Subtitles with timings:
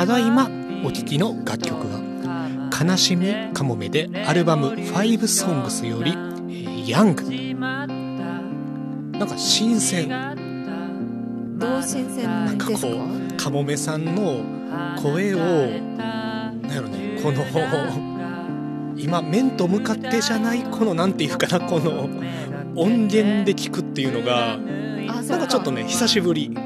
[0.00, 0.48] ただいま
[0.82, 2.00] お聴きの楽曲は
[2.72, 6.12] 「悲しみかもめ」でアルバム「5 Songs」より
[6.48, 7.22] 「えーヤング」
[7.60, 10.08] なんか新鮮。
[11.58, 12.30] どう新鮮ですか？
[12.30, 12.78] なんかこ
[13.36, 14.40] かもめさんの
[15.02, 17.44] 声をなんやろねこの
[18.96, 22.08] 今面と向かってじゃないこのなんていうかなこの
[22.74, 24.56] 音源で聞くっていうのがあ
[25.22, 26.56] なんかちょっとね久しぶり、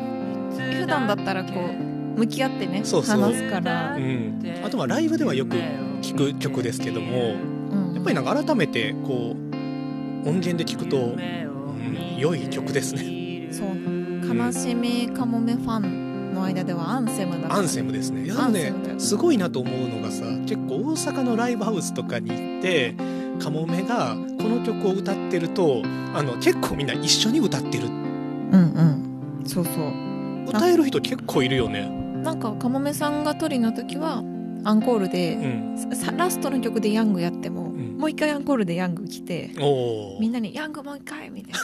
[0.79, 1.51] 普段だったらこ
[1.81, 3.21] う向き合ってねそうそう。
[3.21, 3.97] 話すから。
[3.97, 5.57] う、ん、あとはライブではよく
[6.03, 7.35] 聞く曲ですけども
[7.71, 7.95] うん。
[7.95, 13.49] やっぱりなんか改めてこう音源で聞くと、うん、良い曲ですね。
[13.51, 14.37] そう。
[14.37, 18.25] 悲しみかもめファンの間ではアンセムアンセムですね。
[18.25, 22.95] でもねすごいなと思うのがさ結構大阪のライブハウスとかに行って
[23.39, 25.83] カモメがこの曲を歌ってると
[26.15, 27.87] あの結構みんな一緒に歌ってる。
[27.87, 29.43] うんうん。
[29.47, 30.05] そうそう。
[30.49, 34.23] 歌える人結構いるよねなんかかもめさんがトリの時は
[34.65, 35.77] アンコールうで、ん。
[35.95, 37.99] さラストの曲でヤングやっても、ん。
[37.99, 39.51] もう一回アンコールでヤング来て
[40.19, 41.61] みんなに「ヤングもう一回」みたいな。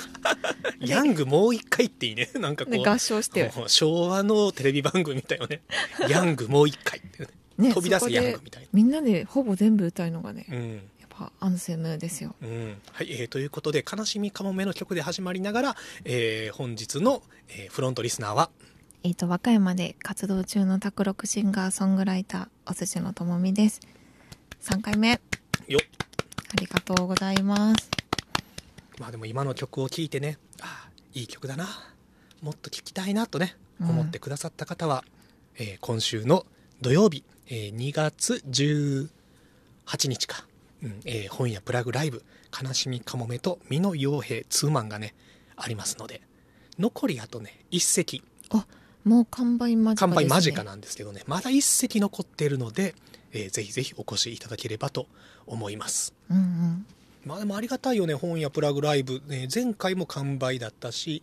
[0.87, 2.28] ヤングもう一回っていいね。
[2.34, 5.62] なんかこうで合唱して、昭和のテレビ番組みたいよね。
[6.09, 7.25] ヤングもう一回って。
[7.25, 10.75] ねね、飛び出すヤングみたいみんなでほぼ全部歌うのがね、なうん。
[10.75, 12.34] やっぱアンセムですよ。
[12.42, 12.77] うん。
[12.92, 18.50] はいえーということで「悲しみかもめ」の曲で始まりながら、えー本日の、えーフロントリスナーは
[19.02, 23.80] えっ、と和歌山で活動中の卓録シンガーソングライターお寿司のともみです。
[24.60, 25.12] 3回目。
[25.68, 25.86] よっ。
[26.52, 27.90] ありがとうございます。
[28.98, 31.66] まあでも今の曲を聴いてねああいい曲だな。
[32.42, 33.90] もっと聴きたいなとねうん。
[33.90, 35.04] 思ってくださった方は、
[35.56, 36.44] えー今週の
[36.82, 40.44] 土曜日、えー2月18日か、
[40.82, 42.22] うんえー本屋プラグライブ
[42.62, 45.14] 「悲しみかもめ」と「美濃陽平ツーマン」がね
[45.56, 46.20] ありますので
[46.78, 48.22] 残りあとね一席。
[48.50, 48.66] あ
[49.04, 51.22] もう完売間近ね、完売間近なんですけどね。
[51.26, 52.94] まだ一席残っているので、
[53.32, 55.06] えーぜひぜひお越しいただければと
[55.46, 56.14] 思います。
[56.30, 56.86] うんうん。
[57.24, 61.22] まあでもありがたいよね本屋プラグライブ、ね、前回も完売だったし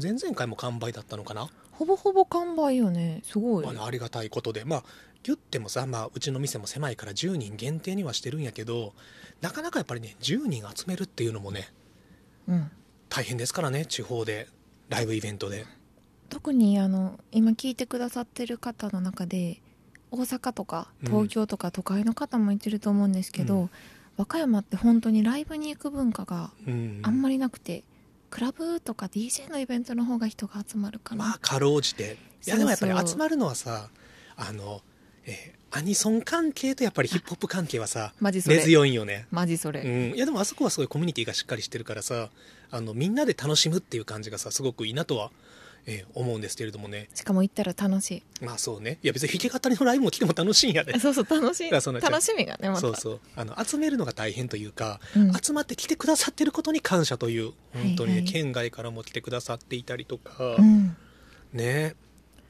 [0.00, 3.22] 前々回も完売だったのかな、ほぼほぼ完売よね。
[3.24, 4.64] すごい、まあねありがたいことで。
[4.64, 4.84] まあ
[5.24, 8.92] 言ってもさ、まあ、うちの店も狭いから10人限定にはしてるんやけど
[9.40, 11.68] なかなかやっぱりね10人集めるっていうのもね
[12.48, 12.70] うん、
[13.08, 14.48] 大変ですからね地方で
[14.88, 15.64] ライブイベントで
[16.32, 19.60] 特にあの今聞いてくださってる方の中で
[20.10, 21.10] 大阪とかうん。
[21.10, 23.70] 東京とか都会の方もいてると思うんですけど、うん。
[24.16, 27.84] 和歌山って本当にライブに行く文化がうんあんまりなくて、
[28.30, 32.02] クラブとか DJ のイベントの方が人が集まるかな、まあかろうじて。
[32.04, 32.16] いやそう
[32.50, 32.58] そう。
[32.58, 33.90] でもやっぱり集まるのはさ
[34.36, 34.80] あの、
[35.26, 39.26] えーアニソン関係とやっぱりヒップホップ関係はさ 根強いんよね。
[39.30, 42.28] マジそれ、うん、いやでもあそこはすごいコミュニティがしっかりしてるからさ
[42.70, 45.30] あのみんなで楽しむっていう感じがさすごくいいなとは、
[45.86, 47.08] えー思うんですけれどもね。
[47.14, 48.44] しかも行ったら楽しい。
[48.44, 48.98] まあそうね。
[49.02, 50.98] いや別に弾き語りのライブも来ても楽しいんやで。
[50.98, 51.70] そうそう楽しい。
[51.70, 52.80] 楽しみがねまた。
[52.80, 53.20] そうそう。
[53.36, 55.32] あの集めるのが大変というか、うん。
[55.32, 60.96] 集まって来てくださってることに感謝という本当にね、はいはい県外からも来てくださっていたりとか、うん。
[61.52, 61.94] ね。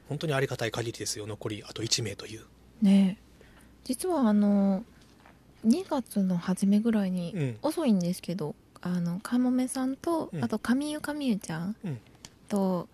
[0.09, 2.41] 本当にありがたい限りですよ残りあと1名という、
[2.81, 3.17] ね。
[3.19, 3.23] え
[3.85, 4.83] 実はあの
[5.65, 7.57] 2月の初めぐらいに、うん。
[7.61, 10.43] 遅いんですけどあのかもめさんと、うん。
[10.43, 11.99] あと上ゆかみゆちゃんうん。
[12.47, 12.87] と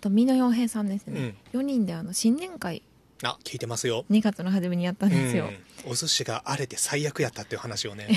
[0.00, 1.20] あと美濃洋平さんですうね。
[1.20, 2.82] ん、4人であの新年会。
[3.22, 4.06] あ聞いてますよ。
[4.10, 5.50] 2月の初めにやったんですよ、
[5.84, 8.08] うん、お寿司が荒れて最悪やったっていう話をね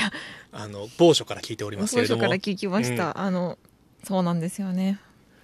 [0.54, 2.22] あの某所から聞いておりますけれども。
[2.22, 3.58] 当初から聞きました、あの
[4.06, 4.98] そうなんですよね。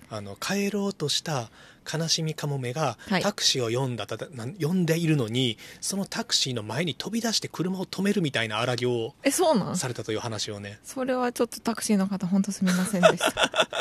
[0.10, 1.52] あの帰ろうとした
[1.92, 3.22] 悲しみかもめがはい。
[3.22, 9.78] タクシーを呼んだただなん呼んでいるのにそのタクシーの前に飛び出して車を止めるみたいな荒行をえそうなん？
[9.78, 10.80] されたという話をね。
[10.84, 13.30] それはちょっとタクシーの方本当すみませんでした。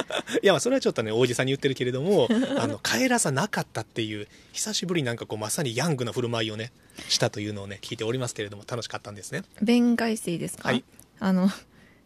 [0.43, 2.28] いやまあそれはちょっとね王子さんに言ってるけれども
[2.58, 6.72] あの帰らさなかったっていう久しぶりになんかこうまさにヤングな振る舞いをね
[7.08, 9.43] したというのをね聞いておりますけれども楽しかったんですね。
[9.62, 10.84] 弁返していいですか、はい。
[11.20, 11.50] あの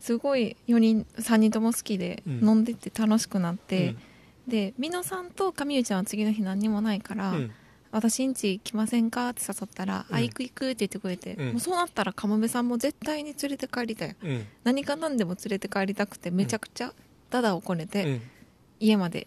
[0.01, 2.49] すごい4人3人とも好きでうん。
[2.49, 3.95] 飲んでて楽しくなって、
[4.47, 7.37] で美濃さんと上内ちゃんは次の日何にもないから、うん。
[7.37, 7.53] うん
[7.95, 9.29] 私んち来ませんか？
[9.29, 10.17] って誘ったら、うん。
[10.17, 11.47] あ行く行くって言ってくれて、うん。
[11.49, 14.17] もうそうなったらかもめさんも絶対に連れて帰りたい。
[14.23, 14.47] うん。
[14.65, 16.95] 何か何でも連れて帰りたくてめちゃくちゃ
[17.29, 18.23] ダダをこねて、うん。
[18.81, 19.27] 家まで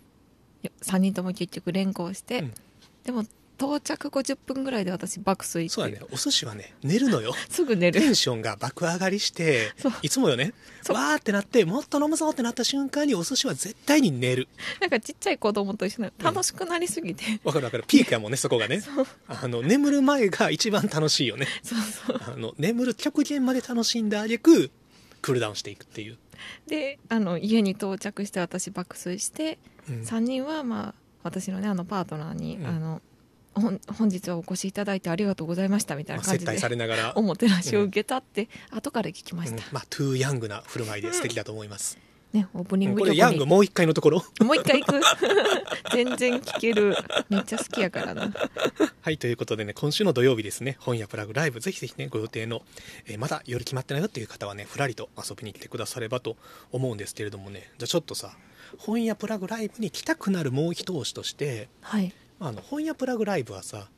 [0.81, 2.53] 3人とも結局連行して、うん。
[3.03, 3.23] でも
[3.57, 6.05] 到着50分ぐらいで私爆睡そうだね。
[6.11, 7.33] お寿司はね寝るのよ。
[7.49, 7.99] すぐ寝る。
[7.99, 9.71] テンションが爆上がりして
[10.01, 10.53] いつもよね。
[10.89, 14.47] わーってなってもっと飲むぞってなった瞬間にお寿司は絶対に寝る。
[14.79, 17.83] なんかちっちゃい子供と一緒なの楽しくなりすぎて、わかるわかる。
[17.87, 18.81] ピークやもんねそこがね。
[19.27, 21.47] あの眠る前が一番楽しいよね。
[21.63, 22.21] そうそう。
[22.33, 24.71] あの眠る極限まで楽しんだあげく
[25.21, 26.17] クールダウンしていくっていう、
[26.67, 29.57] であの家に到着して私爆睡して、
[29.89, 30.01] うん。
[30.01, 30.93] 3人はまあ
[31.23, 32.67] 私のねあのパートナーに、うん。
[32.67, 33.01] あの
[33.55, 39.61] 本日はお越しいただいてありがとうございましたみたいまあ、な感じで、接待されながら、 おもてなしを受けたって、後から聞きました、うん。
[39.71, 41.97] まあ、トゥーヤングな振る舞いで素敵だと思います、
[42.33, 44.23] ねオープニングこれヤングもう一回のところ。
[44.41, 44.99] もう一回行く。
[45.93, 46.95] 全然聞ける。
[47.29, 48.33] めっちゃ好きやからな。
[49.01, 52.63] はいということでね今週の土曜日ですね本屋プラグライブぜひぜひねご予定の、
[53.05, 56.35] えーまだ夜決まってないよっていう方はねふらりと遊びに来てくださればと
[56.71, 57.71] 思うんですけれどもね。
[57.77, 58.35] じゃあちょっとさ
[58.77, 62.07] 本屋プラグライブに来たくなるもう一押しとしてはい。
[62.07, 63.89] まああの本屋プラグライブはさ、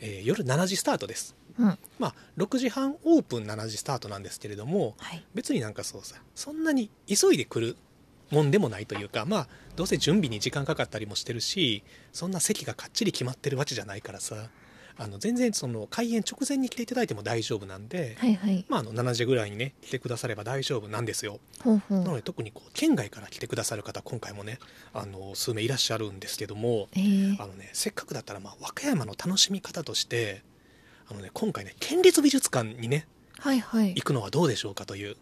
[0.00, 1.34] えー夜7時スタートです。
[1.58, 1.78] うん。
[1.98, 5.24] まあ6時半オープン7時スタートなんですけれどもはい。
[5.34, 7.76] 別になんかそうさそんなに急いで来る
[8.30, 11.82] もんでもないというかまあどうせ準備に時間かかったりもしてるし
[12.12, 14.48] そんな席がかっちり決まってるわけじゃないからさ
[14.98, 18.64] あの全然その開演直前に来ていただいても大丈夫なんで、はいはい。
[18.68, 21.38] まあ、あの7時ぐらいにね来てくだされば大丈夫なんですよ。
[21.62, 22.00] ほうほう。
[22.00, 24.58] なので特にこう県外から来てくださる方今回もね
[24.92, 30.42] あの数名いらっしゃるんですけどもえーあのねせっかくだったらまあ和歌山の楽しみ方として
[31.08, 33.06] あのね今回ね県立美術館にね
[33.38, 33.88] はいはい。
[33.90, 35.16] 行くのはどうでしょうかという。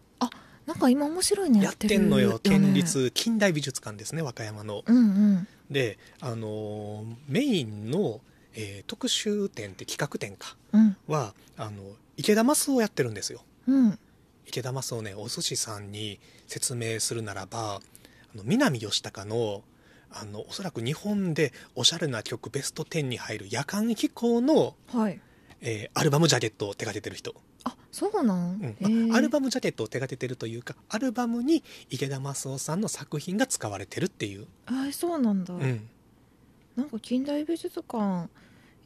[0.67, 4.83] なんか今面白いのやってんのよね県立近代美術館ですね和歌山の。
[4.85, 5.49] うんうん。
[5.71, 8.21] であのーメインの、
[8.57, 10.57] えー特集展って企画展か。
[10.73, 10.97] うん。
[11.07, 11.83] はあの
[12.17, 13.43] 池田マスをやってるんですよ。
[13.69, 13.99] うん。
[14.47, 17.81] 池田マスをねお寿司さんに説明するならばあ
[18.35, 19.63] の南吉高の
[20.11, 25.21] あのおそらく日本でおしゃれな曲ベスト10に入る夜間飛行の、はい。
[25.61, 27.35] えーアルバムジャケットを手掛けてる人。
[27.65, 28.77] あそうなん、うん。
[28.81, 29.07] えー。
[29.09, 35.89] まあアルバムジャケットを手掛けてるというかアルバムに池田マスオさんの作品が使われてるっていう、あーそうなんだ、うん、
[36.77, 38.29] なんか近代美術館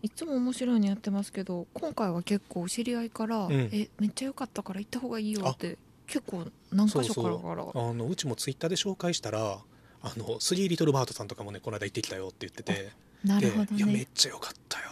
[0.03, 3.53] いつも面白いのやってますけど今回は結構知り合いから、ん。
[3.53, 5.77] えめっちゃ良かったから行った方がいいよって
[6.07, 7.63] 結構何箇所からから。
[7.63, 9.59] あのうちもツイッターで紹介したら
[10.03, 12.93] あのスリーリトルバートさんとかもねこの間行ってきたよって言っててで
[13.25, 14.87] なるほどいやめっねちゃ良かったよ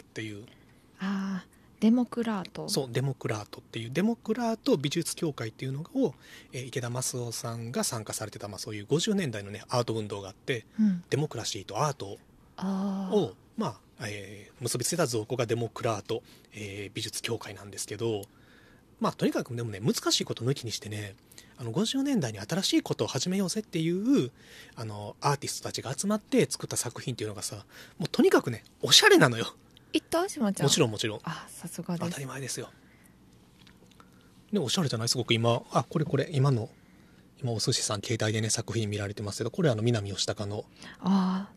[0.00, 0.44] っていう。
[1.00, 1.44] ああ
[1.80, 2.68] デモクラート。
[2.68, 6.14] そうデモクラートっていうデモクラート美術協会っていうのを、
[6.52, 12.18] えー池田マスオさんが参加されてた、まあ、そういう50年代のねアート運動があってうん、デモクラシーとアート
[12.56, 13.74] をまあ
[14.08, 16.22] えー結びつけた造語がデモクラート、
[16.54, 18.22] えー美術協会なんですけど
[19.00, 21.14] まあとにかくでもね難しいこと抜きにしてね
[21.58, 24.30] あの50年代に新しいことを始めようぜっていう
[24.76, 27.56] あのアーティストたちが集まって作った作品っていうのがさ
[27.98, 29.54] もうとにかくねおしゃれなのよ。
[29.92, 30.28] 行った？
[30.28, 30.66] 島ちゃん。
[30.66, 31.20] もちろんもちろん。
[31.24, 32.70] あさすが当たですり前ですよ。
[34.52, 35.08] でおしゃれじゃない？
[35.08, 36.68] すごく今あこれこれ今の
[37.42, 40.64] 今お寿司さん携帯でね作品見られてますけどこれあの南吉高の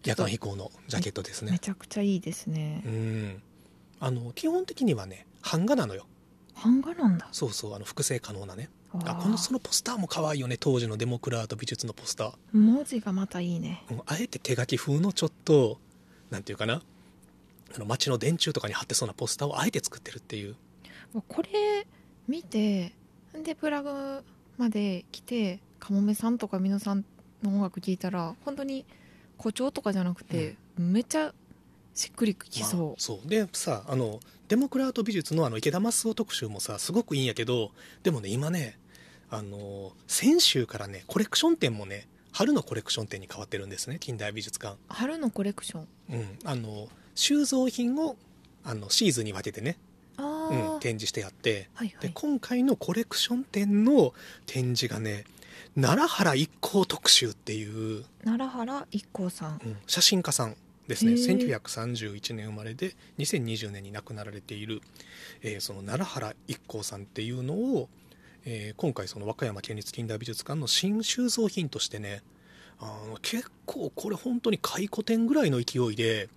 [0.04, 1.52] 夜間飛行のジャケットですね。
[1.52, 2.82] めちゃくちゃいいですね。
[2.86, 3.42] うん。
[4.00, 6.06] あの基本的にはね版画なのよ。
[6.64, 7.28] 版画なんだ。
[7.32, 8.70] そうそうあの複製可能なね。
[8.94, 8.98] あ。
[8.98, 10.58] ーこのそのポスターも可愛いよね。
[10.58, 13.84] 当時のデモクラート美術のポスター、文字がまたいいね。
[13.92, 15.80] うんあえて手書き風のちょっと
[16.32, 16.82] なんていうかな。
[17.76, 20.56] あの街の電柱とかに貼ってそうなポスターをあえて作ってるっていう。
[21.28, 21.86] これ
[22.28, 22.94] 見て
[23.44, 24.24] でプラグ
[24.58, 27.06] まで来てかもめさんとかみのさん
[27.44, 28.86] の音楽聴いたら本当に
[29.38, 31.34] 誇張とかじゃなくて、めっちゃ
[31.94, 37.72] しっくりきまあそう、そうでさあのデモクラート美術のあの池田マスオ特集もさすごくいいんやけど
[38.04, 38.78] でもね今ね
[39.30, 45.88] あの先週からねコレクション展もね春のコレクション展に変わってるんですね近代美術館、春のコレクション？
[46.12, 48.18] うん、あの収蔵品を
[48.64, 49.78] あのシーズンに分けてね、
[50.18, 52.12] ああ、うん、展示してやってではいはい。
[52.14, 54.14] 今回のコレクション展の
[54.46, 55.24] 展示がね
[55.76, 59.60] 奈良原一行特集っていう、奈良原一行さん。
[59.64, 60.56] うん写真家さん
[60.88, 61.12] ですね。
[61.12, 61.60] へー。
[61.62, 64.82] 1931年生まれで2020年に亡くなられている、
[65.42, 67.90] えーその奈良原一行さんっていうのを、
[68.46, 72.22] えー今回その和歌山県立近代美術館の新収蔵品としてね
[72.80, 76.30] あの結構これ本当に回顧展ぐらいの勢いで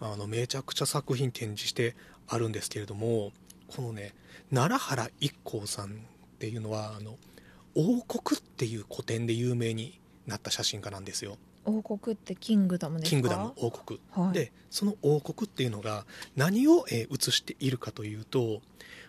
[0.00, 1.94] あのめちゃくちゃ作品展示して
[2.26, 3.30] あるんですけれども
[3.68, 4.14] このね
[4.52, 5.90] 奈良原一行さんっ
[6.38, 7.16] ていうのはあの
[7.80, 11.38] 王国っていう古典で有名になった写真家なんですよ。
[11.64, 13.10] 王国ってキングダムですか？
[13.10, 14.00] キングダム王国。
[14.10, 16.04] はい、でその王国っていうのが
[16.36, 18.60] 何を、えー映しているかというと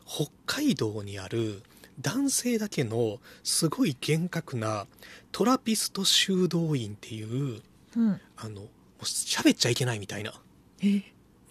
[0.06, 1.63] 北海道にある
[2.00, 4.88] 男性だけのすごい厳格な
[5.32, 7.62] トラピスト修道院っていう
[7.98, 8.22] うん。
[8.38, 8.63] あの
[9.01, 10.32] 喋っちゃいけないみたいな、
[10.82, 11.01] え？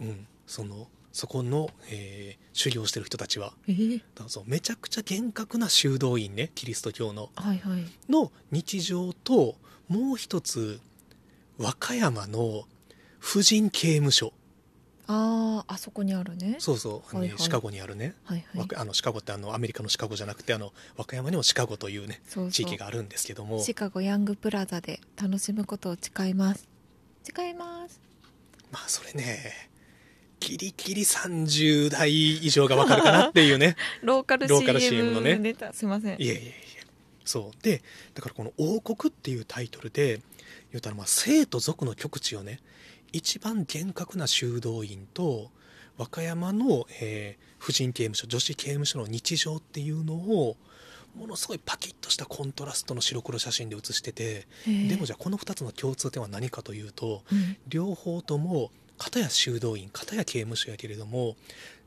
[0.01, 3.53] うん、そのそこの、えー修行してる人たちは。
[3.69, 7.31] えー、そうめちゃくちゃ厳格な修道院ねキリスト教の。
[7.37, 7.85] はいはい。
[8.09, 9.57] の日常と
[9.89, 10.81] もう一つ
[11.59, 12.65] 和歌山の
[13.19, 14.33] 婦人刑務所。
[15.07, 16.57] あああそこにあるね。
[16.59, 17.39] そうそう、はいはい。
[17.39, 18.69] シカゴにあるね、はいはい。
[18.77, 23.61] あのシカゴってあのアメリカのシカゴじゃなくてあの和歌山にもシカゴというね地域があるんですけども。
[23.61, 26.69] シカゴヤングプラザで楽しむことを誓います。
[27.25, 28.01] 誓います。
[28.71, 29.70] まあそれね
[30.41, 33.77] ギリギリ30代以上がわかるかなっていうね。
[34.03, 35.55] ローカルローカル CM, CM のね。
[35.73, 36.21] すいません。
[36.21, 36.53] いやいやいや
[37.25, 37.63] そう。
[37.63, 37.83] で
[38.15, 40.21] だからこの「王国」っていうタイトルで
[40.73, 42.61] 言うたらまあ生と族の極地をね
[43.13, 45.51] 一番厳格な修道院と
[45.97, 50.57] 和歌山の、えー婦人刑務所女子刑務所の日常っていうのを
[51.15, 54.47] ものすごいパキッとしたコントラストの白黒写真で写してて。
[54.67, 57.57] でもじゃあこの2つの共通点は何かというとうん。
[57.69, 61.37] 両方とも片や修道院片や刑務所やけれども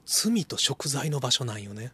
[0.06, 1.94] 罪と贖罪の場所なんよね。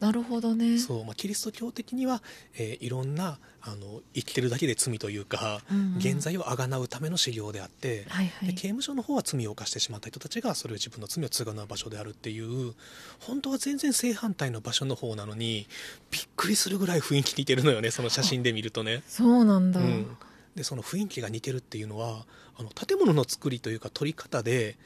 [0.00, 0.78] なるほどね。
[0.80, 2.22] そうまあ、キリスト教的には、
[2.58, 5.96] えーいろんなあの生きてるだけで罪というか、うんうん。
[5.98, 8.48] 現在をあがなうための修行であって、はいはい。
[8.48, 12.74] で刑務所の方は罪を犯してしまった人たちがそれを自分の罪を償う場所であるっていう
[13.20, 15.68] 本当は全然正反対の場所の方なのに
[16.10, 19.04] びっくりするぐらい雰囲気似てるのよねその写真で見るとね。
[19.06, 20.16] そうなんだ、うん、
[20.56, 24.76] でその雰囲気が似てるっていうのはあの建物の作りというか撮り方で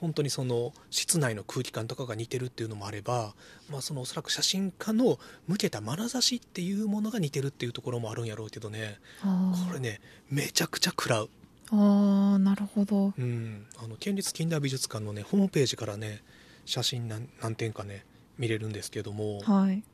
[0.00, 3.34] 本当にその室内の空気感とかが似てるっていうのもあれば、
[3.70, 8.98] まあ、そのおそらく写真家の向けた眼差しっていうものが似てるっていうところもあるんやろうけどね。
[9.22, 11.30] これねめちゃくちゃ食らう、
[11.70, 13.12] あーなるほど。
[13.16, 16.20] うん、あの県立近代美術館のねホームページからね
[16.64, 18.04] 写真何何点かね
[18.38, 19.40] 見れるんですけども。
[19.42, 19.84] はい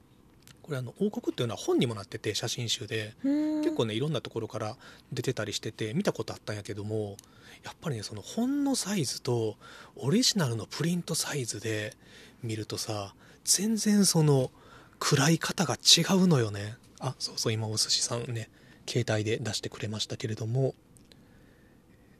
[0.68, 3.14] これあの王国っていうのは本にもなってて写真集で。
[3.24, 4.76] 結結構ねいろんなところから
[5.12, 7.16] 出てたりしてて見たことあったんやけども
[7.64, 9.56] やっぱりねその本のサイズと
[9.96, 11.94] オリジナルのプリントサイズで
[12.42, 14.50] 見るとさ全然その
[14.98, 16.76] 暗い方が違うのよね。
[17.00, 18.50] あそうそう今お寿司さんね
[18.86, 20.62] 携帯で出してくれましたけれども。
[20.62, 20.74] えっ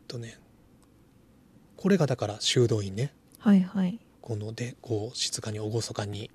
[0.06, 0.38] とね
[1.76, 3.12] これがだから修道院ね。
[3.38, 3.98] はいはい。
[4.20, 6.30] このでこう静かに厳かに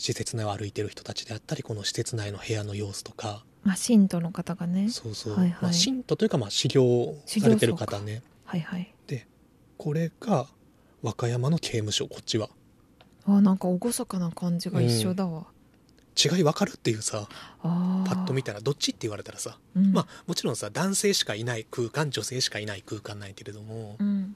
[0.00, 3.44] 施設内を歩いてる人たちであったりこの施設内の部屋の様子とか。
[3.62, 4.88] まあ信徒の方がね。
[4.88, 5.58] そうそう、はいはい。
[5.60, 8.22] まあ、信徒というかまあ修行されてる方ね。
[8.46, 8.94] はいはい。
[9.06, 9.26] で
[9.76, 10.46] これが
[11.02, 12.48] 和歌山の刑務所こっちは。
[13.26, 15.46] あなんか厳かな感じが一緒だわ、
[16.16, 17.28] 違い分かるっていうさ
[17.62, 19.58] ああパッと見たらどっちって言われたらさ。
[19.76, 24.34] うん、まあもちろんさ男性しかいない空間女性しかいない空間なんやけれども、うん。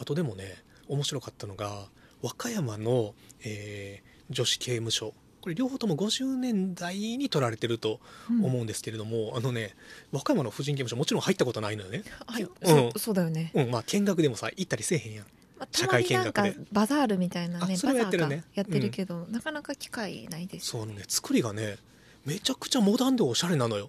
[0.00, 1.90] あとでもね面白かったのが
[2.22, 3.14] 和歌山の、
[3.44, 5.14] えー女子刑務所。
[5.40, 7.98] これ両方とも50年代に撮られてると
[8.30, 8.44] うん。
[8.44, 9.74] 思うんですけれども、あのね
[10.12, 12.02] 和歌山の婦人刑務所もちろん入ったことないのよね。
[12.26, 12.42] はい。
[12.42, 12.50] うん。
[12.92, 13.70] そそうだよね、うん。
[13.70, 15.26] まあ見学でもさ行ったりせえへんやん。
[15.58, 18.36] まあ、社たまになんか会見学でバザールみたいなねあそれはやってるね。
[18.36, 18.48] バザーか。
[18.54, 20.66] やってるけど、なかなか機会ないです。
[20.66, 21.02] そうね。
[21.08, 21.78] 作りがね
[22.26, 23.88] めちゃくちゃモダンでおしゃれなのよ、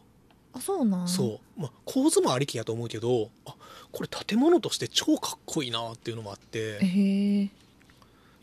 [0.54, 1.08] あそうなん。
[1.10, 3.54] そう、まあ、構図もありきやと思うけどあ
[3.92, 6.80] これ建物として超かっこいいなっていうのもあって。
[6.80, 7.50] へ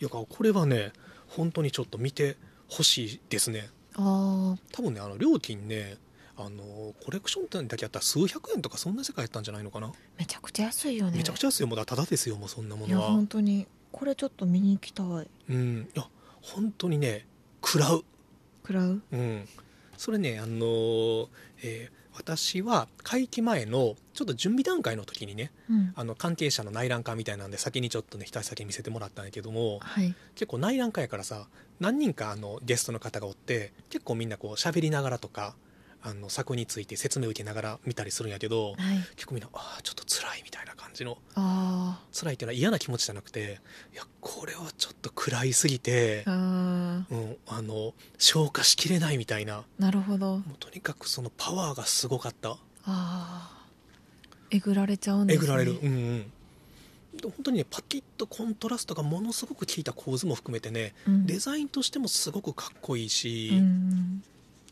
[0.01, 0.93] いえやこれはね
[1.29, 2.37] 本当にちょっと見て
[2.69, 3.71] ほしいですね。
[3.95, 5.97] あ多分ねあの料金ね
[6.37, 11.17] あのコレクション店だけやったら数百円とかそんな世界やったんじゃないのかな、ーめちゃくちゃ安いよね。
[11.17, 13.67] めちゃくちゃ安いよもうだただですよもうそんなもいやのは本当に。
[13.93, 15.07] これちょっと見に行きたい。
[15.49, 16.07] うんいや
[16.43, 17.27] 本当にね
[17.65, 18.05] 食らう。
[18.63, 19.01] 食らう？
[19.13, 19.49] うん、
[19.97, 21.29] それね、あのー
[21.63, 25.93] えー私は会期前のちょっと準備段階の時にねうん。
[25.95, 30.15] あの関係者の内覧会みたいなんで先にちょっとね一足先に見せてもらったんやけどもはい。
[30.35, 31.47] 結構内覧会やからさ
[31.79, 35.55] 何人かあのゲストの方がおって結構みんなこう喋りながらとか
[36.09, 38.99] あの作について説明を受けながら見たりするんやけどはい。
[39.17, 43.61] 結構みんなああちょっと辛いみたいな感じのあ辛いっていうのは嫌な気持ちじゃなくて
[43.93, 49.65] いやこれはちょっと暗いすぎてー、あうん、あの消化しきれないみたいな。
[49.81, 50.37] ーなるほど。
[50.37, 52.51] もうとにかくそのパワーがすごかった。
[52.51, 53.67] ああ
[54.51, 55.45] えぐられちゃうんですね。
[55.45, 56.21] えぐられる、うんうん。
[57.17, 61.27] で本当にねパキッとコントラストがものすごく効いた構図も含めてね、うん。
[61.27, 64.23] デザインとしてもすごくかっこいいし、うん。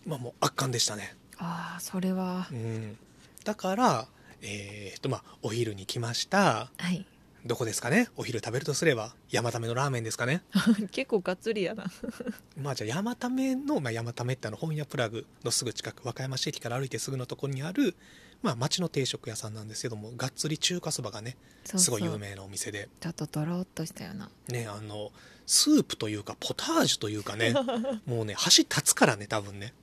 [0.07, 2.49] まあもう圧巻でしたね、ああそれは。
[2.51, 2.97] うん、
[3.45, 4.07] だから
[4.43, 6.71] えーっとまあお昼に来ました。
[6.79, 7.07] はい。
[7.47, 8.09] どこですかね？
[8.17, 10.43] お昼食べるとすれば山ためのラーメンですかね？
[10.93, 11.85] 結構がっつりやな。
[12.57, 17.95] まあじゃあ山ための、まあ、山ためってあの本屋プラグのすぐ近く和歌山市駅から歩いてすぐのところにある、
[18.43, 22.89] まあ、町の定食屋さんなんですけどもがっつり中華そばがねすごい有名なお店で。
[22.99, 24.31] ちょっとドロッとしたような。
[24.49, 25.13] ねあの
[25.47, 27.53] スープというかポタージュというかね
[28.07, 29.75] もうね箸立つからね多分ね、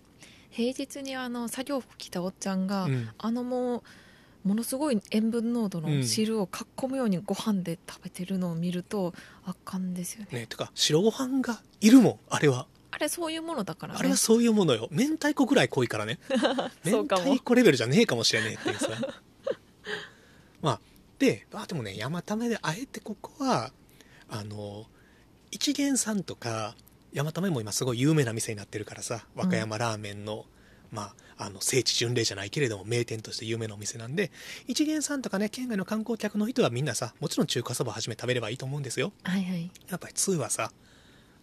[0.51, 3.09] 平日にあの作業服着たおっちゃんが、うん。
[3.17, 5.99] あのもうものすごい塩分濃度うん。
[5.99, 9.13] の汁をかっこむようにご飯で食べてるのを見ると
[9.45, 10.39] 圧巻ですよね。
[10.41, 12.67] ねてか白ご飯がいるもんあれは。
[12.91, 13.99] あれそういうものだからね。
[13.99, 14.89] あれはそういうものよ。
[14.91, 16.19] 明太子ぐらい濃いからね。
[16.83, 18.89] 明太子レベルじゃねえかもしれねえっていうさ。
[20.61, 20.81] まあ
[21.17, 23.71] であでもね山ためであえてここは
[24.29, 24.85] あの
[25.51, 26.75] 一元さんとか
[27.13, 30.45] 山ためも今すごい有名な店になってるからさ和歌山ラーメンの、
[30.91, 34.31] まあ、あの聖地巡礼じゃないけれども名店として有名なお店なんで
[34.67, 39.11] 一元さんとかね県外の観光客の人はみんなさもちろん中華そばはじめ食べればいいと思うんですよ。
[39.23, 39.71] はいはい。
[39.89, 40.71] やっぱり通はさ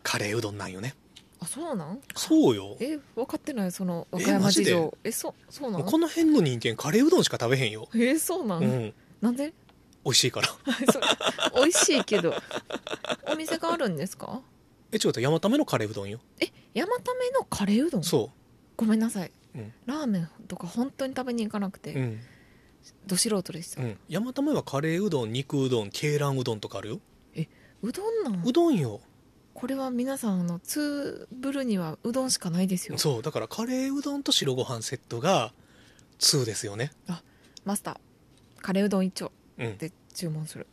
[0.02, 0.94] カレーうどんなんよね。
[1.40, 2.00] あそうなん？
[2.16, 2.76] そうよ。
[2.81, 7.88] え分かってないその和歌山事情えそそうなのもうこの辺の人間カレーうどんしか食べへんよ。
[7.94, 8.94] えそうなん、うん。
[9.20, 9.52] なんで？
[10.04, 10.48] 美味しいから。
[11.54, 12.35] 美味しいけど。
[13.31, 14.40] お店があるんですか？
[14.92, 16.20] え違うと山ためのカレーうどんよ。
[16.40, 18.05] え山ためのカレーうどん？
[18.05, 18.31] そ
[18.77, 19.72] ごめんなさい、うん。
[19.87, 22.20] ラーメンとか本当に食べに行かなくて、ううん、
[23.07, 27.01] ど素人でした、うん、山ためはカレーうどん肉うどん鶏卵うどんとかあるよ。
[27.83, 28.42] うどんなん？
[28.46, 29.01] うどんよ。
[29.55, 32.96] これは皆さんあのツーブルにはうどんしかないですよ。
[32.96, 33.22] そう。
[33.22, 35.53] だからカレーうどんと白ご飯セットが
[36.20, 36.92] 2ですよね。
[37.64, 37.96] マスター。
[38.62, 40.68] カレーうどん一丁うん、で注文する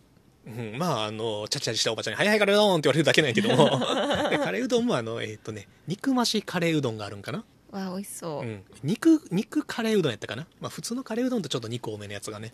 [0.45, 3.65] うん、まああのチャチャチしたおばちゃんに「はいはいカレーうどん」って言われるだけなんやけども。
[4.29, 7.43] でカレーうどんもあのえっ、とね肉増しカレーうどんがあるんかな？
[7.71, 12.53] わあ美味しそう、うん、肉肉カレーうどんやったかな、まあ、普通のカレーうどんとちょっと肉多めのやつがね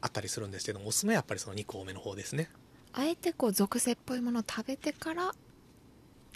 [0.00, 2.50] あったりするんですけどもおすすめはやっぱりその肉多めの方ですね。
[2.92, 5.32] あえてこう属性っぽいものを食べてから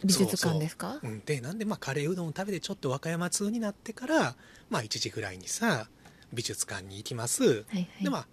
[0.03, 1.01] 美術館ですか？
[1.03, 4.37] うん、でなんでまあカレーうどんを食べてちょっと和歌山通になってから
[4.71, 5.89] まあ1時ぐらいにさ
[6.33, 7.89] 美術館に行きます、はいはい。
[8.05, 8.27] でまあ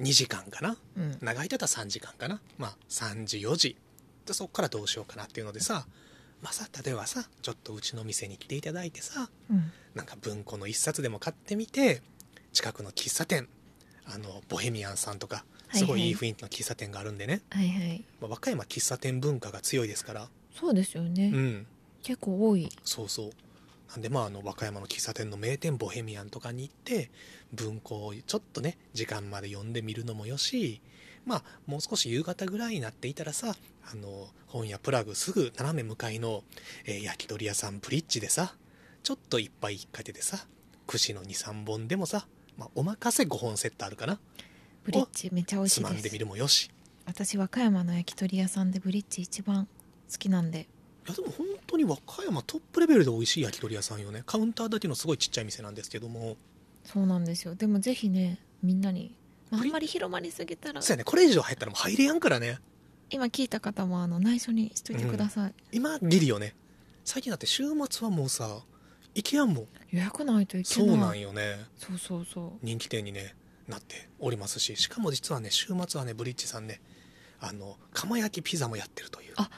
[0.00, 0.76] 2時間かな？
[0.96, 1.18] うん。
[1.20, 2.40] 長いだったら3時間かな？
[2.58, 3.76] まあ3時4時
[4.26, 5.86] でそこからどうしようかなっていうのでさ
[6.42, 9.72] まあさ例えばさちょっとうちの店に来ていただいてさうん。
[9.94, 12.02] なんか文庫の一冊でも買ってみて
[12.52, 13.48] 近くの喫茶店
[14.06, 18.04] あのボヘミアンさんとかすごいいい雰囲気の喫茶店があるんでね、はいはい。
[18.20, 20.28] まあ和歌山喫茶店文化が強いですから。
[20.58, 21.66] そうですよね、うん。
[22.02, 22.68] 結構多い。
[22.84, 23.30] そうそう
[23.90, 27.10] なんでまああの和歌山の喫茶店の名店ボヘミアンとかに行って
[27.52, 30.80] 文庫をちょっとね時間まで読んでみるのもよし
[31.24, 33.54] まあもう少し夕方ぐらいになっていたらさ
[33.90, 36.42] あの本屋プラグすぐ斜め向かいの、
[36.86, 38.54] えー焼き鳥屋さんブリッジでさ
[39.02, 40.46] ちょっと一杯一かけてさ
[40.88, 44.18] 串の23本でもさ、まあ、おまかせ5本セットあるかな。
[44.84, 45.92] ブリッジめっちゃ美味しいです。
[45.92, 46.70] つまんでみるもよし。
[47.04, 49.68] 私和歌山の焼き鳥屋さんでブリッジ一番
[50.10, 50.66] 好きなんでい
[51.08, 54.22] やでも本当に和歌山トップレベルで美味しい焼き鳥屋さんよね。
[54.26, 56.36] カウンターだけのすごいちっちゃい店なんですけども。
[56.84, 57.54] そうなんですよ。
[57.54, 59.14] でもぜひねみんなに、
[59.50, 60.82] まあ、あんまり広まりすぎたら。
[60.82, 61.04] そうやね。
[61.04, 62.58] これ以上入ったらもう入れやんからね。
[63.10, 66.54] 今聞いた方もあの内緒にしといてください、今ギリよね。
[67.04, 68.58] 最近だって週末はもうさ
[69.14, 69.66] 行けやんもん。
[69.90, 70.88] 予約ないといけない。
[70.88, 71.64] そうなんよね。
[71.78, 72.52] そうそうそう。
[72.62, 73.34] 人気店にね
[73.66, 74.76] なっておりますし。
[74.76, 76.82] しかも実はね週末はねブリッジさんね
[77.40, 79.32] あの釜焼きピザもやってるという。
[79.36, 79.48] あ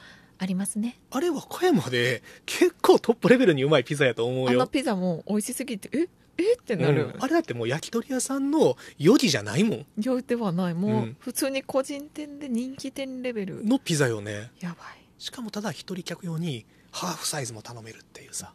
[0.43, 0.99] ありますね。
[1.11, 6.09] あれ和歌山で結構トップレベルにうまいピザやと思うあのよピザも美味しすぎてえ？
[6.39, 6.55] え？
[6.55, 7.23] ってなる、うん。
[7.23, 9.87] あれだってもう焼き鳥屋さんの余儀じゃないもん。
[9.99, 10.75] 行ではない。
[10.75, 11.17] もう、うん。
[11.21, 13.67] 普通に個人店で人気店レベル。
[13.67, 14.51] のピザよね。
[14.61, 14.99] やばい。
[15.19, 18.55] しかもただ一人客用にハーフサイズも頼めるっていうさ。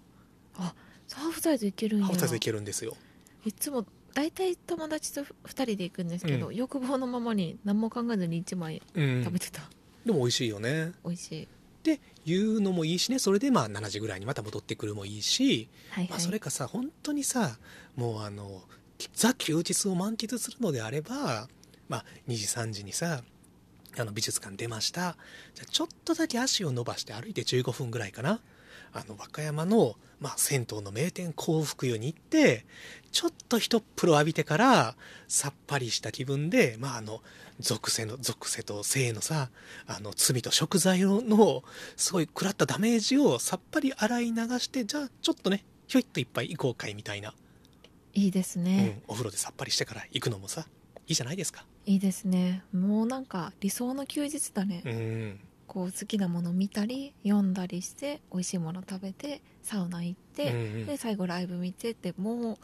[0.54, 2.08] ハーフサイズいけるんや。
[2.08, 2.98] ハーフサイズいけるんですよ。
[3.46, 9.24] いつも大体友達と2人で行くんですけど、う欲望のままに何も考えずに1枚うん。
[9.24, 9.62] 食べてた、
[10.04, 10.94] でも美味しいよね。
[11.04, 11.48] 美味しい
[11.94, 13.20] っていうのもいいしね。
[13.20, 17.58] それでまあ7時ぐらいにまた戻ってくるもいいし、はいはい、まあ、それかさ本当にさ
[17.96, 18.64] もうあの
[19.14, 21.48] ザ休日を満喫するのであれば、
[21.88, 23.22] まあ、2時3時にさ
[23.98, 25.16] あの美術館出ました。
[25.54, 28.42] じゃあちょっとだけ足を伸ばして歩いて15分ぐらいかな
[28.96, 32.66] あの和歌山の、まあ、銭湯の名店幸福湯に行って
[33.12, 34.96] ちょっと一風呂浴びてから
[35.28, 37.22] さっぱりした気分で、まあ、あの
[37.60, 39.50] 属性の属性と性のさ
[39.86, 41.64] あの罪と食材の
[41.98, 47.36] すごい食らったダメージをさっぱり洗い流してじゃあちょっとねひょいっと一杯行こうかいみたいな、
[48.16, 50.66] いいですうねん、、お風呂でさっぱりしてから行くのもさ
[51.06, 51.64] いいじゃないですか。
[51.86, 52.64] いいですね。
[52.74, 60.86] もうなんか理想の休日だね、うんこう好きなもの見たり読んだりして美味しいもの食べてサウナ行って、うんうん。
[60.86, 62.58] で最後ライブ見てってもう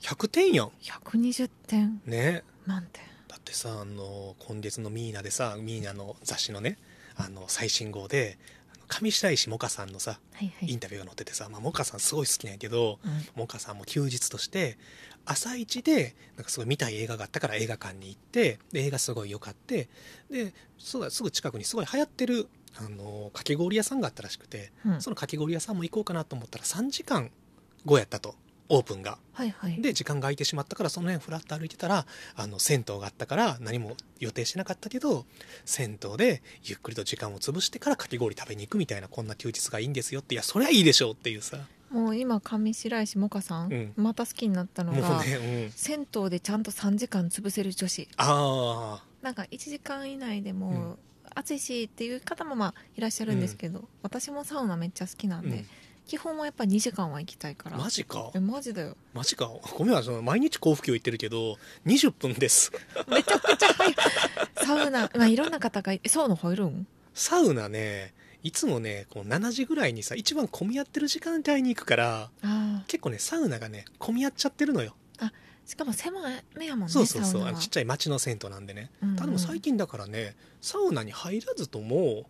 [0.00, 2.00] 100点やん120点。
[2.06, 2.42] ね。
[2.66, 6.78] 満点だってさあの今月のミーナでさミーナの雑誌のね
[7.16, 8.38] あの最新号で
[9.00, 13.10] 上白石萌歌さんのさはいはい、インタビューが載っててさ、まあ、萌歌さんすごい好きなんやけどうん。
[13.20, 14.78] 萌歌さんも休日として
[15.24, 19.88] 朝一でなんかすごい見たい映画があったから映画館に行ってで映画すごい良かって
[20.30, 25.00] でそうだすぐ近くにすごい流行ってるあのかき氷屋さんがあったらしくて、うん。
[25.00, 27.30] そのかき氷屋さんも行こうかなと思ったら3時間
[27.84, 28.34] 後やったと
[28.68, 29.18] オープンが。
[29.32, 29.80] はいはい。
[29.80, 35.26] で時間が空いてしまったからその辺ふらっと歩いてたらあの銭湯があったから何も予定してなかったけど
[35.64, 41.58] 銭湯でゆっくりと時間を潰してからかき氷食べに行くみたいなこんな休日がいいんですよっていやそりゃいいでしょうっていうさ。
[41.90, 43.92] もう今上白石萌歌さん、うん。
[43.96, 48.08] また好きになったのが、ね、うん、銭湯でちゃんと3時間潰せる女子。
[48.16, 50.58] ああなんか1時間以内でうん。
[50.58, 50.98] もう
[51.36, 55.66] 暑いしっていう方もまあいらっしゃるんですけど、私もサウナめっちゃ好きなんで、うん
[56.06, 57.78] 基本はやっぱ2時間は行きたいから。
[57.78, 58.30] マジか？
[58.34, 58.96] えマジだよ。
[59.14, 59.50] マジか？
[59.76, 62.70] ごめんなさい毎日幸福湯行ってるけど20分です。
[63.08, 63.94] めちゃくちゃ早い。
[64.56, 66.86] サウナ、まあ、いろんな方がえサウナ入るん？
[67.14, 68.12] サウナね
[68.42, 74.94] いつもねこう7時ぐらいにさ一番混み合ってる時間帯に行くからあ結構ねサウナがね混み合っちゃってるのよ。
[75.20, 75.32] あ
[75.64, 76.20] しかも狭
[76.54, 77.54] めやもんねそうそうそう。
[77.54, 79.16] ちっちゃい町の銭湯なんでね、うんうん。
[79.16, 82.24] ただもう最近だからねサウナに入らずとも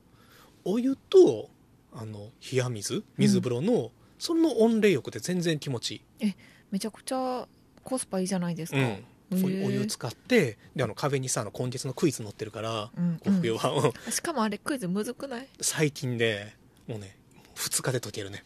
[0.65, 1.49] お湯と
[1.95, 3.05] あの冷や水？
[3.17, 6.35] 水風呂の、その温冷浴で全然気持ちいい、
[6.71, 7.47] めちゃくちゃ
[7.83, 8.85] コスパいいじゃないですか、うん。
[8.85, 13.19] へお湯使ってであの壁にさあの今月のクイズ載ってるからうん。
[13.25, 14.13] 幸福湯は、うん。
[14.13, 15.49] しかもあれクイズむずくない？
[15.61, 16.55] 最近で
[16.87, 17.17] もうね
[17.57, 18.45] 2日で解けるね。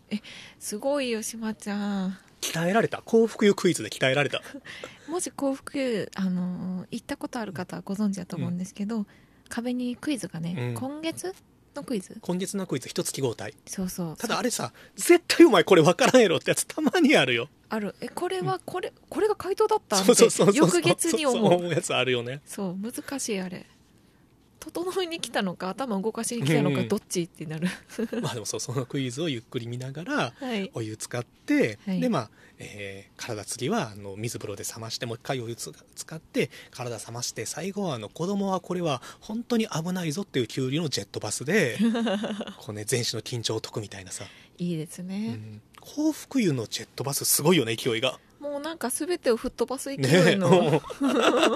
[0.59, 2.19] すごいよしまちゃん。
[2.41, 3.03] 鍛えられた？
[3.03, 4.43] 幸福湯クイズで鍛えられた？
[5.09, 9.07] もし幸福湯あのー行ったことある方はご存知だと思うんですけど、
[9.49, 10.75] 壁にクイズがね、うん。
[10.75, 11.35] 今月
[11.79, 12.17] のクイズ？
[12.21, 14.17] 今月のクイズ一月交代そうそう。
[14.17, 17.49] ただあれさ絶対お前これ分からんやろってやつたまにあるよ。
[17.71, 17.95] ある。
[18.01, 20.01] えこれはこれこれが回答だった？
[20.01, 20.55] んそうそうそうそう。
[20.57, 22.41] 翌月に思うやつあるよね。
[22.47, 23.67] そう難しいあれ。
[24.61, 26.89] 整いに来たのか頭動かしに来たのかうん。
[26.89, 27.69] どっちってなる。
[28.21, 30.71] まあでもそうそのクイズをゆっくり見ながらはい。
[30.75, 32.01] お湯使って、はい。
[32.01, 41.79] でまあ、えー体次はあの水風呂で冷ましてもう一回お湯つ使って体冷まして最後はあの子供はこれは本当に危ないぞっていうキュウリのジェットバスで
[42.59, 44.25] こう、ね、全身の緊張を解くみたいなさ、
[44.57, 48.19] いいですうね、ん、幸福湯のジェットバスすごいよね勢いが。
[48.41, 50.81] もうなんか全てを吹っ飛ばす勢ねいの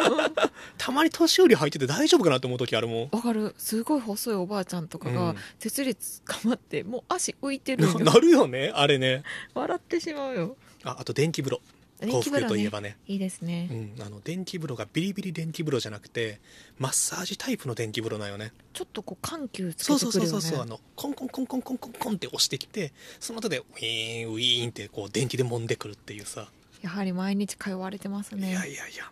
[0.79, 3.09] たまに年寄り入ってて大丈夫かなと思う時あるもん。
[3.13, 3.55] わかる。
[3.57, 5.37] すごい細いおばあちゃんとかがうん。
[5.61, 9.23] 鉄列かまってもう足浮いてるなるよねあれね。
[9.55, 11.61] 笑ってしまうよああと電気風呂。
[12.01, 12.97] 電幸福といえばね。
[13.07, 16.41] いいですね、うん、あの電気風呂がビリビリ電気風呂じゃなくて
[16.79, 18.53] マッサージタイプの電気風呂なんよね。
[18.73, 26.49] ちょっとこう緩急つけてくるよねそうそうそうそうあのコンコンコンコンコンコンコンって押してきてその後でウィーンウィーンってこう電気で揉んでくるっていうさ、
[26.83, 28.51] やはり毎日通われてますね。
[28.51, 29.05] いやいやいや。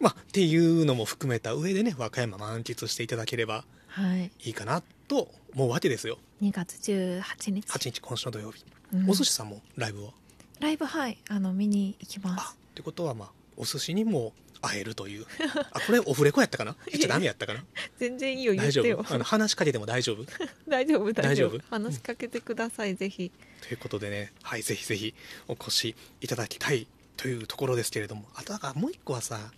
[0.00, 4.30] まあっていうのも含めた上でね和歌山満喫していただければはい。
[4.44, 6.18] いいかなと思うわけですよ。
[6.40, 7.66] 2月18日。
[7.66, 8.64] 8日今週の土曜日、
[8.94, 9.10] うん。
[9.10, 10.14] お寿司さんもライブを
[10.60, 15.24] ライブはいあの見に行きまあすってことはまあお寿司にも会えるという。
[15.72, 16.76] あこれオフレコやったかな？
[16.90, 17.64] 言っちゃダメやったかな？
[17.98, 18.98] 全然いいよ言大丈ってよ。
[19.00, 20.24] 夫あの話しかけても大丈夫？
[20.68, 21.58] 大丈夫大丈夫。
[21.70, 23.32] 話しかけてください、ぜひ。
[23.62, 25.14] ということでね、はい、ぜひぜひ
[25.48, 29.50] お越しいただきたいというところですけれども、あとだからもう一個はさ、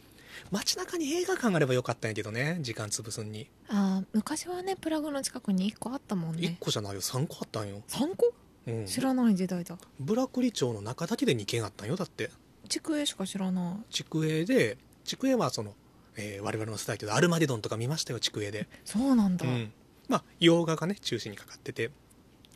[0.53, 3.49] 街中に映画館があればよかったんやけどね、時間潰すんに。
[3.69, 7.83] あー昔はねプラグの近くに1個あったもん1ね個じゃないよ、3個あったんよ。
[7.89, 8.33] 3個？
[8.67, 8.87] うん。
[8.87, 12.31] 知らない時代だブラクリ町の中だけで2軒あったんよ、だって。
[12.69, 15.75] 筑営しか知らない筑営で、筑営はその、
[16.17, 18.69] えー我々の世代けど、アルマゲドンとか見ましたよ、筑営で。
[18.85, 19.73] そうなんだ、うん。
[20.09, 21.91] まあ、洋画がね、中心にかかってて、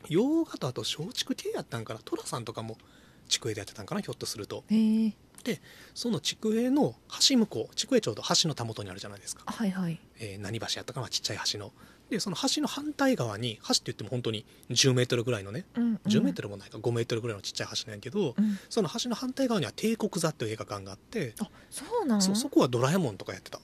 [0.09, 2.79] 洋画とあと松竹系やったんかな、寅さんとかも
[3.29, 4.65] 筑営でやってたんかな、ひょっとすると。
[4.69, 5.61] へえ
[5.95, 6.97] その筑営の
[7.29, 11.73] 橋向こう筑ょうど橋のたもとにあるじゃないですか、はいはいえー何橋やったかなちっちゃい橋の
[12.11, 18.59] でその橋の反対側に橋って言っても本当に10メートルぐらいのねうん、うん、10メートルもないか5メートルぐらいのちっちゃい橋なんやけど、うん。
[18.71, 22.23] その橋の反対側には帝国座っていう映画館があって、あそうなん？
[22.23, 23.61] そそこはドラえもんとかやってた。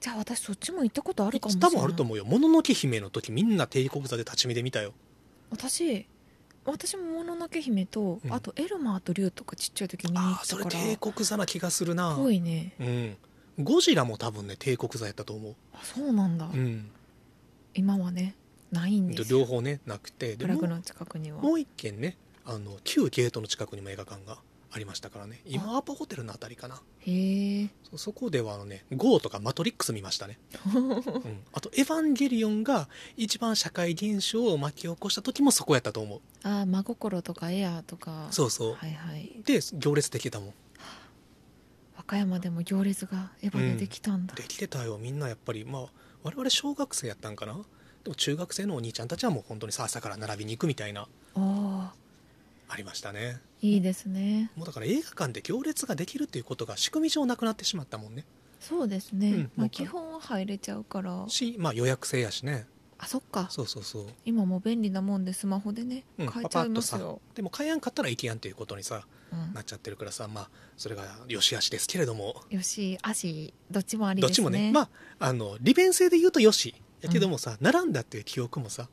[0.00, 1.70] じゃあ私そっちも行ったことあるかもしれない。
[1.72, 4.94] 多分あると思うよ「もののけ姫」の時みんな帝国座で立ち見で見たよ。
[5.50, 6.06] 私
[6.64, 12.16] 私ももののけ姫と、うんあとエルマーとリュウとかちっちゃい時見に行ああそれ帝国座な気がするな。
[12.16, 12.74] ぽいね。
[12.80, 12.84] う
[13.62, 13.64] ん。
[13.64, 15.54] ゴジラも多分ね帝国座やったと思う。
[15.74, 16.90] あそうなんだ、うん
[17.74, 18.34] 今はね
[18.70, 19.40] ないんですよ。
[19.40, 20.36] 両方ねなくて。
[20.36, 21.40] でもうプラグの近くには。
[21.40, 24.38] もう一軒ねあの旧ゲートの近くにも映画館が
[24.72, 25.40] ありましたからね。
[25.46, 26.80] 今アパホテルのあたりかな。
[27.00, 27.68] へえ。
[27.90, 30.38] そそこではあのね「GO」とか「マトリックス」見ましたね、
[30.74, 31.02] うん、
[31.52, 36.20] あと「エヴァンゲリオン」が一番社会現象を巻き起こした時もそこやったと思う。
[36.44, 38.28] ああ真心とかエアーとか。
[38.30, 38.74] そうそう。
[38.74, 39.32] はいはい。
[39.44, 40.54] で行列できてたもん。
[41.96, 44.98] 和歌山でも行列がエヴァでできたんだ、できてたよ。
[44.98, 45.86] みんなやっぱりまあ
[46.22, 47.54] 我々小学生やったんかな？
[48.04, 51.06] でも中学生のお兄ちゃんたちはもう本当にさ朝から並びに行くみたいな。
[51.36, 51.92] あ
[52.76, 53.40] りましたね。
[53.62, 54.50] いいですね。
[54.56, 58.24] もうだから映画館で行列ができるっていうことが仕組み上なくなってしまったもんね。
[58.60, 61.24] そうですね、うんまあ、基本は入れちゃうから。
[61.28, 62.66] し、まあ、予約制やしね。
[62.98, 63.48] あそっか。
[63.50, 67.34] そうそうそう、今もう便利なもんでスマホでねうん、買えちゃいますよ、さ。
[67.34, 69.02] でも買えやんかったらいけやんっていうことにさうん
[69.54, 72.42] なっちゃってるからさまあそれが良し悪しですけれども。
[72.50, 74.44] よし足どっちもありどっですね。
[74.44, 74.70] ちもね。
[74.72, 74.88] まあ
[75.18, 78.88] あの利便性で言うとよしやけどもさ、並んだっていう記憶もさ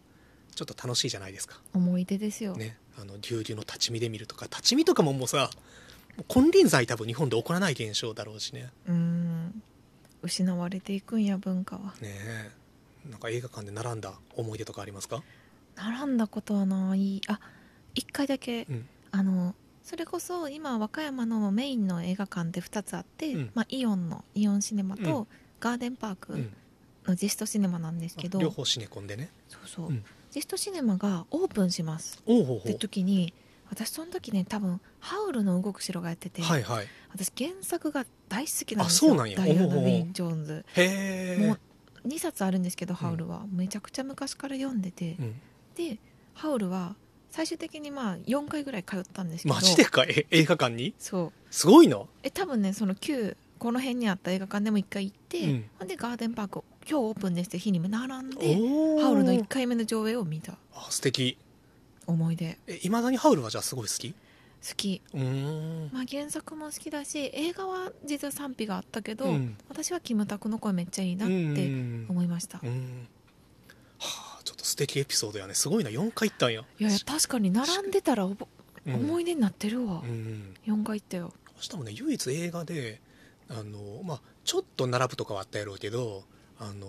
[0.55, 1.59] ちょっと楽しいじゃないですか。
[1.73, 2.77] 思い出ですよ、ね。
[2.99, 5.49] あの竜々の立ち見で見るとか立ち見とかももうさ
[6.27, 8.71] 金輪際多分日本で起こらない現象だろうしね。
[8.87, 9.61] うん。
[10.23, 11.93] 失われていくんや文化は。
[12.01, 12.51] ねえ。
[13.09, 15.21] なんか映画館で並んだ思い出とかありますか？
[15.75, 17.21] 並んだことはない。
[17.27, 17.39] あ
[17.93, 18.89] 一回だけ、うん。
[19.11, 19.53] あの
[19.87, 23.51] それこそ今和歌山のメインの映画館って2つあって、うん。
[23.55, 25.27] まあ、イオンのイオンシネマうと
[25.61, 26.53] ガーデンパークうん。
[27.07, 29.29] のジェストシネマなんですけど、両方シネコンでね。
[29.47, 30.03] そうそう、うん。
[30.29, 32.21] ジェストシネマがオープンします。
[32.27, 33.33] って時に
[33.69, 36.87] 私その時ね多分ハウルの動く城がやってて、はいはい。
[37.13, 39.15] 私原作が大好きなんですよ。
[39.15, 40.65] ダイアナ・ウィン・ジョーンズ。
[41.47, 45.41] もう2冊あるんですけどハウルは、めちゃくちゃ昔から読んでて、うん、
[45.75, 45.97] で
[46.33, 46.97] ハウルは
[47.37, 49.53] 最終的にまあ4回ぐらい通ったんですけど。
[49.53, 50.95] マジでかえ 映画館に？
[50.97, 51.33] そう。
[51.51, 55.69] すごいのえ多分ねその旧この辺にあった映画館でも1回行って、うん。
[55.77, 60.57] ほんでガーデンパーク今日オープンですって日にも並んでおハウルのい1回目の上映を見た。
[60.73, 61.37] あ素敵。
[62.07, 62.57] 思い出。
[62.65, 64.15] えいまだにハウルはじゃあすごい好き？
[64.67, 65.89] 好き、うーん。
[65.93, 69.55] まあ、原作も好きだし映画は実は賛否があったけど、うん。
[69.69, 72.73] 私はキムタクの声めっちゃいいなっうてん思いました、いうん。
[72.73, 73.16] はあ
[74.47, 75.53] ちょっと素敵エピソードやね。
[75.53, 75.89] すごいな。
[75.89, 76.63] 4回行ったんや。
[76.79, 78.47] やいや確かに並んでたらおぼ
[78.85, 78.95] うん。
[78.95, 80.55] 思い出になってるわ、うん。
[80.65, 81.33] 4回行ったよ。
[81.59, 83.01] しかもね唯一映画で
[83.49, 86.23] あの、まあ、ちょっと並ぶとかはあったやろうけど
[86.59, 86.87] あの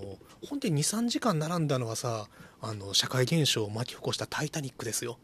[0.49, 2.29] 本当に23時間並んだのはさ
[2.61, 5.19] あの社会現象を巻き起こした「タイタニック」ですよ、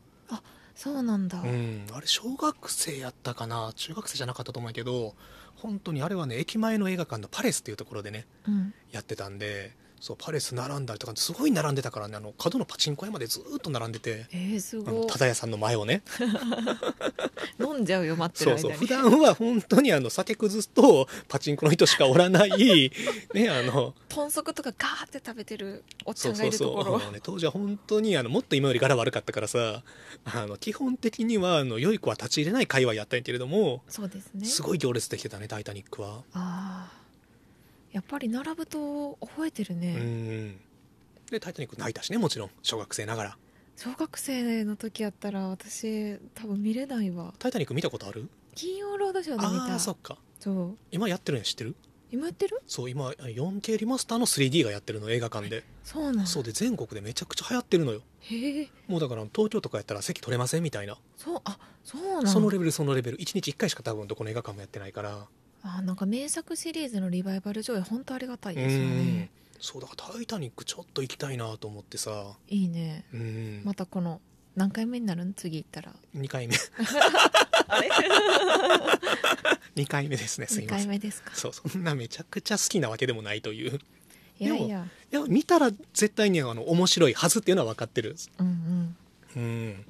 [0.74, 3.72] そうなんだ、うん、あれ小学生やったかな？
[3.74, 5.14] 中学生じゃなかったと思うけど
[5.56, 8.74] 本当にあれはね駅前の映画館のパレスっていうところでねうん。
[8.92, 14.94] やってたんでそうパレス並んだりとかすごい並んでたからねあの角のパチンコ屋までずーっと並んでてえー、すあごい。
[15.00, 16.02] の忠屋さんの前をね。
[17.60, 18.62] 飲んじゃうよ待ってる間に。
[18.62, 18.78] そうそう。
[18.78, 22.90] 普段は本当にあの酒崩すとパチンコの人しかおらない
[23.32, 23.94] ねあの。
[24.08, 27.02] 豚足とかガーって食べてるおっちゃそうんそうそうがいるところ。
[27.02, 29.82] あのね、当時は本当にあのもっと今より柄悪かったからさ
[30.24, 34.46] あの基本的にはあの良い子は立ち入れない界隈やったんやけれどもそうですね。
[34.46, 37.03] すごい行列できてたね「タイタニックは」ああ
[37.94, 40.56] やっぱり並ぶと覚えてるうね、ん。
[41.30, 42.50] で「タイタニック」泣いたしねもちろん。
[42.62, 43.38] 小学生ながら。
[43.76, 48.28] 小学生の時やったら私多分見れないわ「タイタニック」見たことある？
[48.54, 49.74] 金曜ロードショーで見あた。
[49.76, 50.18] あそっか。
[50.40, 50.78] そう。
[50.90, 51.74] 今やってるんや知ってる？
[52.10, 52.60] 今やってる？
[52.66, 55.64] そう今 4K リマスターの 3D がやってるの映画館で。
[55.84, 58.02] そうなんそうで全国でめちゃくちゃ流行ってるのよ。
[58.20, 58.68] へえ。
[58.88, 65.26] もうだから東京とかやったら席取れませんみたいなそうあそうなんそのレベルそのレベル1日1回しか多分どこの映画館もやってないから
[65.66, 69.16] あなんか名作シリーズのリバイバル上映本当ありがたいですようん。
[69.16, 72.36] ねそうだから「タイタニック」ちょっと行きたいなと思ってさ。
[72.48, 73.04] いいね。
[73.14, 74.20] うん、またこの
[74.56, 75.32] 何回目になるん？
[75.34, 75.94] 次行ったら。
[76.14, 76.54] 2回目。
[77.68, 77.88] あれ？
[79.76, 80.46] 2回目ですね。
[80.46, 80.86] す2いません。
[80.86, 81.34] 回目ですか。
[81.34, 83.80] そうそんなめちゃくちゃ好きなわけでもないという。
[84.38, 84.86] いやいや。
[85.12, 88.16] いや見たら絶対にあの面白いはずっていうのは分かってる。
[88.38, 88.96] うん
[89.36, 89.42] うん。
[89.42, 89.84] うん。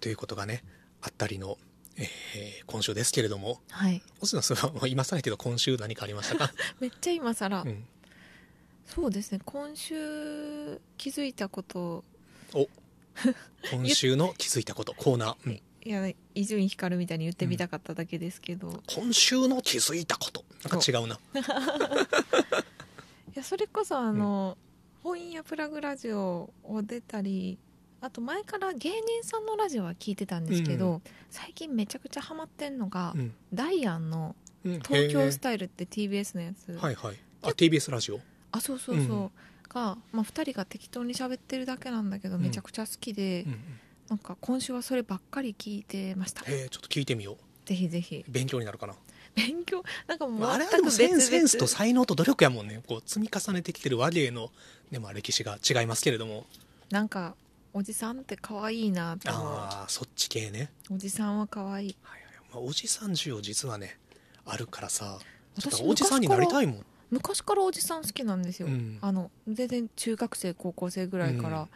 [0.00, 0.62] ということがね
[1.00, 1.56] あったりの、
[2.00, 3.60] えー今週ですけれども。
[3.70, 4.02] はい。
[4.20, 7.84] 星野さんは今更けど今週何かありましたか、 めっちゃ今更、うん、
[8.86, 9.40] そうですね。
[9.44, 12.04] 今週気づいたこと。
[12.54, 12.68] お。
[13.70, 14.94] 今週の気づいたこと。
[14.94, 15.62] コーナー、うん。
[15.82, 20.44] いや伊集院光みたいに言ってみたかっただけですけど、い今週の気づいたこと。
[20.68, 21.18] なんか違うな。
[23.40, 24.56] やそれこそあの、
[25.02, 27.58] 本屋プラグラジオを出たり
[28.02, 33.34] あと前から芸人さんのラジオは聞いてたんですけど、う最近めちゃくちゃハマってんのが、うん。
[33.52, 34.34] ダイアンの
[34.64, 34.72] うん。
[34.80, 36.76] 東京スへタイルって TBS のやつ、ー。
[36.76, 37.16] はいはい。
[37.42, 38.20] あ TBS ラジオ？
[38.52, 39.30] あそうそうそう、うん
[39.68, 42.42] が、まあ、2人が適当に喋ってるだけなんだけど、うん。
[42.42, 43.56] めちゃくちゃ好きで、うん
[44.10, 46.44] なんか今週はそればっかり聞いてました。
[46.44, 47.36] へえちょっと聞いてみよう。
[47.64, 48.24] ぜひぜひ。
[48.28, 48.94] 勉強になるかな、
[49.36, 49.84] 勉強？
[50.08, 52.82] なんかもうまあ、あれはでもセンスと才能と努力やもんね。
[52.88, 54.50] こう積み重ねてきてる和芸の、
[54.90, 56.44] ねまあ、歴史が違いますけれども。
[56.90, 57.36] なんか
[57.72, 59.52] おじさんって可愛いなと思う。
[59.52, 61.96] ああそっち系ね、おじさんは可愛い。
[62.02, 63.98] はいはいまあ、おじさん需要実はね
[64.44, 65.18] あるからさ
[65.58, 66.86] ちょっ私とおじさんになりたいもん。
[67.10, 68.98] 昔からおじさん好きなんですよ、うん。
[69.00, 71.68] あの全然中学生高校生ぐらいから、うん。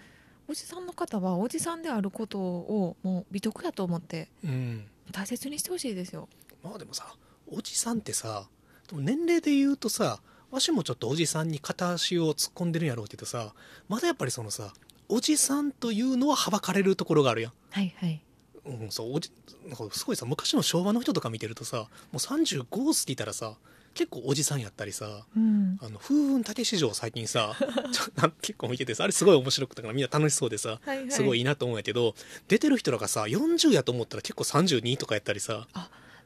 [0.49, 4.87] おじさんの方はおじさんであることをもう美徳やと思ってうん。
[5.13, 6.29] 大切にしてほしいですよ。
[6.63, 7.15] まあでもさ
[7.47, 8.49] おじさんってさ
[8.89, 13.53] でも年齢で言うとさわしもちょっとおじさんに片足を突っ込んでるんやろうけどさ
[13.89, 14.73] まだやっぱりそのさ
[15.09, 17.53] おじさんというのははばかれるところがあるやん。
[17.71, 18.21] はいはい。
[18.67, 19.31] うん、そうおじ
[19.67, 22.65] なんかすごいさ昔の昭和の人とか見てるとさもう35
[22.99, 23.55] 過ぎたらさ
[23.93, 25.79] 結構おじさんやったりさうん。
[25.83, 27.55] あの風雲竹市場最近さ
[27.93, 31.11] ちょ 結構見ててさあれすごい面白くてからみんな楽しそうでさはいはい。
[31.11, 32.15] すごいいいなと思うんやけど、
[32.49, 35.69] 出てる人らがさ40やと思ったら結構32とかやったりさ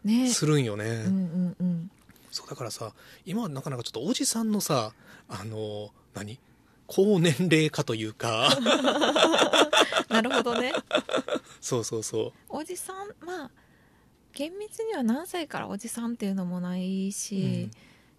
[0.04, 0.30] ね。
[0.30, 1.90] するんよね、うんうんうん。
[2.30, 2.92] そうだからさ
[3.26, 4.92] 今はなかなかちょっとおじさんのさ
[5.28, 6.38] あの何？
[6.88, 8.48] 高年齢化というか。
[10.10, 10.72] なるほどね。
[11.60, 13.50] そうそうそおじさんまあ
[14.32, 17.70] 厳密には何歳からおじさんっていうのもないし、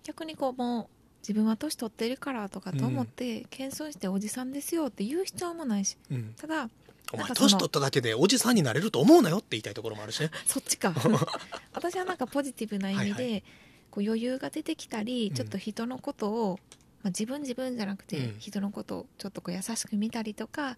[0.04, 0.88] 逆にこうもう
[1.22, 5.98] 自分は年取ってるからとかと思って、謙遜しておじさんですよって言う必要もないし。
[6.12, 6.70] う、うん、ただ
[7.12, 10.30] お前年取っただけでおじさんになれると思うなよって言いたいところもあるしね。
[10.46, 10.94] そっちか。
[11.74, 13.44] 私はなんかポジティブな意味ではい。
[13.92, 15.36] こう余裕が出てきたり、うん。
[15.36, 16.60] ちょっと人のことを、
[17.04, 18.40] まあ、自分自分じゃなくて、うん。
[18.40, 20.78] 人のことをちょっとこう優しく見たりとか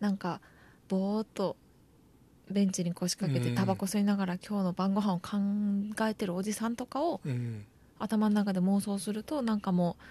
[0.00, 0.40] なんか
[0.88, 1.56] ぼーっと
[2.50, 3.54] ベンチに腰掛けうん。
[3.54, 7.64] てタバコ吸いながら今日の晩ご飯を考えてるおじさんとかをうん。
[7.98, 10.02] 頭の中で妄想するとなんかもう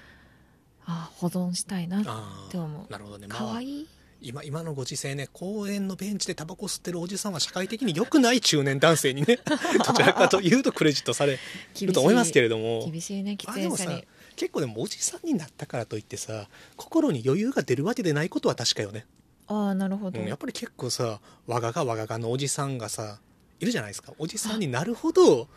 [0.86, 2.86] ああ保存したいなっあて思う。
[2.89, 3.28] あなるほどね。
[3.28, 3.82] まあかわい？
[3.82, 3.88] い
[4.24, 9.39] 今今のご時世ね公園のベンチでタバコ吸ってるおじさんは社会的に良くない中年男性にね
[9.84, 11.39] どちらかというとクレジットされ
[11.82, 12.86] ると思いますけれども。
[12.89, 13.24] 厳しい。
[13.24, 14.08] ね喫煙者に
[14.42, 19.06] 結構でもおじさんになったからといってさ心に余裕が出るわけでないことは確かよね、
[19.46, 23.20] ああなるほど、うん、やっぱり結構さ我がが我ががのおじさんがさ
[23.60, 24.14] いるじゃないですか。
[24.18, 25.48] おじさんになるほど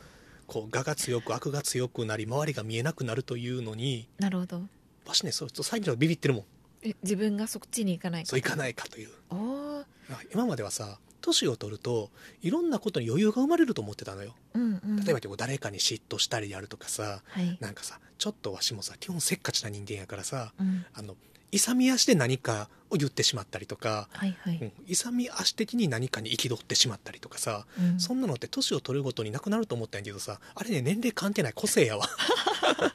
[0.47, 4.61] こう我が強く悪が強くなり周りが見えなくなるというのになるほど。
[5.07, 6.45] わしねそう最近ちょっとビビってるもん
[6.85, 9.09] え自分がそっちに行かないそういかないかという。
[9.31, 9.85] あ
[10.33, 12.11] 今まではさ年を取ると
[12.43, 14.35] いろんなことに余裕が生まれると思ってたのよ。
[14.53, 15.05] うんうん。
[15.05, 21.17] 例えば誰かに嫉妬したりであるとかさはい、なんかさちょっとわしもさ基本せっかちな人間やからさうん、あの
[21.55, 32.07] 勇み足で何かを言ってしまったりとか、はいはい、うん、勇み足的に何かに憤ってしまったりとかさ、うんそんなのって年を取るごとになくなると思ったんやけどさあれね年齢関係ない個性やわ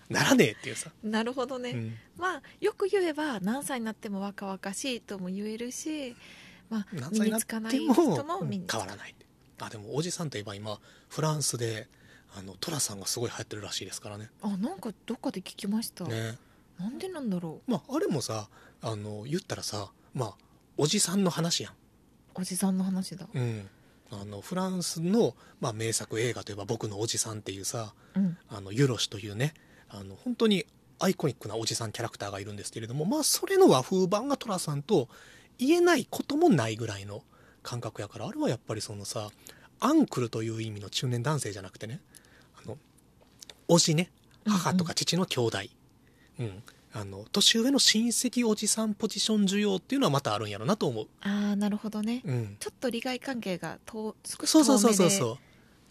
[0.09, 6.15] ならねえっていうさ、なるほどね、うん、まあよく言えば何歳になっても若々しいとも言えるし
[6.69, 9.15] まあ身に何歳になっつかないても人も身に変わらない
[9.61, 11.87] あでもおじさんといえば今フランスで
[12.37, 16.37] あのトラさんがすごい流行ってるらしいですからねあなんかどっかで聞きました、ね
[16.79, 17.71] なんでなんだろう？
[17.71, 18.49] まああれもさ
[18.81, 20.33] あの言ったらさまあ
[20.77, 21.73] おじさんの話やん。
[22.35, 23.27] おじさんの話だ。
[23.33, 23.67] うん、
[24.11, 28.37] あのフランスの、まあ、名作映画といえば「僕のおじさん」っていうさうん。
[28.47, 29.53] あのユロシというね
[29.89, 30.65] あの本当に
[30.99, 35.07] アイコニックなおじさんキャラクターがいるんですけれどもまあそれの和風版が寅さんと
[35.57, 37.23] 言えないこともないぐらいの
[37.63, 39.29] 感覚やからあれはやっぱりそのさ
[39.79, 42.01] アンクルという意味の中年男性じゃなくてね
[42.63, 42.77] あの
[43.67, 44.11] おじね
[44.45, 45.57] 母とか父の兄弟、
[46.39, 46.63] うん。
[46.91, 55.37] あの年上の親戚おじさんポジション需要っていうのはまたあるんやろなと思う、ああなるほどね、うん、ちょっと利害関係がと少しそうそうそうそうそう。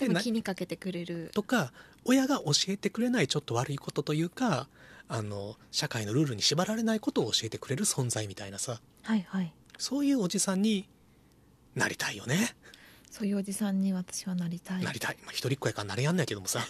[0.01, 1.31] でもな気にかけてくれる。
[1.35, 1.73] とか
[2.05, 4.69] 親が教えてくれないちょっと悪いことというか
[5.09, 8.81] あの社会のルールに縛られないことを教えてくれる存在みたいなさ。
[9.03, 9.53] はいはい。
[9.79, 10.89] そういうおじさんに
[11.77, 12.57] なりたいよね、
[13.11, 14.83] そういうおじさんに私はなりたい。
[14.83, 16.67] なりたい、まあ、一人っ子やからなれやんないけどもさ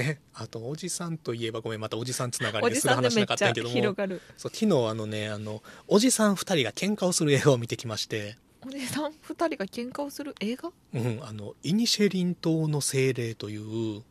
[0.00, 0.20] ね。
[0.34, 3.74] あとおじさんといえばごめんまたおじさんつながりですぐ話しなかったけども。
[3.74, 4.20] 広がる。
[4.36, 8.36] そう昨日あのねあのおじさん2人が喧嘩をする映画を見てきまして。
[8.66, 10.34] おじさん二人が喧嘩をする？
[10.40, 10.70] 映画？
[10.94, 14.02] うん、あのイニシェリン島の精霊という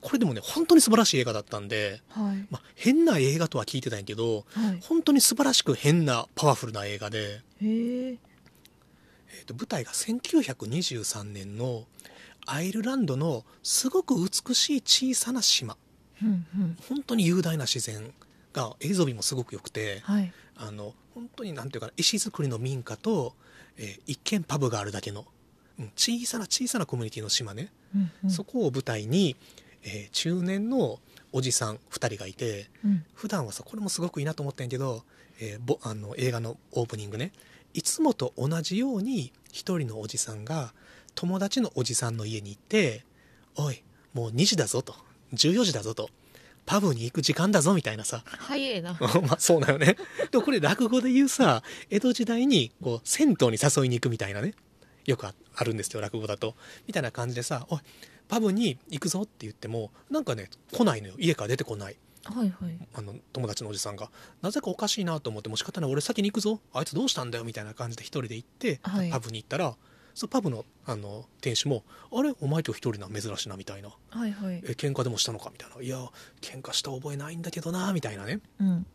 [0.00, 2.46] これでもね本当に素晴らしい映画だったんで、はい。
[2.50, 4.78] まあ、変な映画とは聞いてたんやけどはい。
[4.80, 11.84] 本当に素晴らしく変なパワフルな映画で、へええーと舞台が1923年の
[12.46, 15.76] アイルランドのすごく美しい小さな島。
[16.22, 16.76] うんうん。
[16.88, 18.12] 本当に雄大な自然
[18.52, 20.32] が映像美もすごく良くてはい。
[20.56, 23.34] あの本当になんていうかな石造りの民家と、
[23.78, 25.24] えー一軒パブがあるだけの、
[25.78, 28.30] うん小さな小さなコミュニティの島ね、うんうん。
[28.30, 29.36] そこを舞台に、
[29.82, 30.98] えー中年の
[31.32, 33.04] おじさん2人がいてうん。
[33.14, 35.04] 普段はさこれもすごくいいなと思ったんやけど、
[35.40, 37.32] えーぼあの映画のオープニングね。
[37.72, 40.74] いつもと同じように一人のおじさんが
[41.14, 43.04] 友達のおじさんの家に行って
[43.56, 43.82] 「おい
[44.12, 44.94] もう2時だぞ」と
[45.34, 46.10] 「14時だぞ」と
[46.66, 48.22] 「パブに行く時間だぞ」みたいなさ。
[48.26, 48.96] 早えな。
[49.26, 49.96] まあそうだよね。
[50.30, 54.54] でもこれ落語で言うさ江戸時代にこう銭湯に誘いに行くみたいなね。
[55.06, 56.54] よくああるんですよ落語だと。
[56.86, 57.78] みたいな感じでさ「おい
[58.28, 61.14] パブに行くぞ」って言ってもなんかね来ないのよ。
[61.18, 61.96] 家から出てこない。
[62.24, 62.78] はいはい。
[62.94, 64.10] あの友達のおじさんが。
[64.42, 65.90] なぜかおかしいなと思ってもう仕方ない。
[65.90, 66.60] 俺先に行くぞ。
[66.72, 67.44] あいつどうしたんだよ。
[67.44, 69.10] みたいな感じで一人で行って、はい。
[69.10, 69.74] パブに行ったら
[70.14, 73.90] そのパブのあの店主も「あれお前今日一人な珍しいな」みたいな。
[74.10, 75.98] はいはい「え喧嘩でもしたのか?」みたいな「いや
[76.40, 78.40] 喧嘩した覚えないんだけどな」みたいなね。
[78.60, 78.86] うん。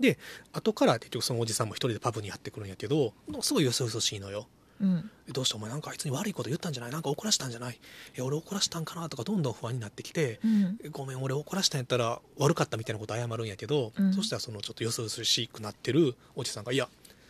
[0.00, 0.18] で
[0.52, 4.48] 後から結局そのおじさんも一人でパブにやってくるんやけどすごいよそよそしいのよ。
[4.80, 5.10] うん。
[5.28, 6.90] どうしてお前なんかあいつに悪いこと言ったんじゃない？
[6.92, 7.78] なんか怒らしたんじゃない？
[8.16, 9.08] え俺怒らしたんかな？
[9.08, 10.78] とかどんどん不安になってきてうん。
[10.90, 14.12] ごめん俺怒らしたんやったら悪かったみたいなこと謝るんやけど、うん。
[14.14, 16.88] そしたらそのちょっとよそよそしくなってるおじさんが「いや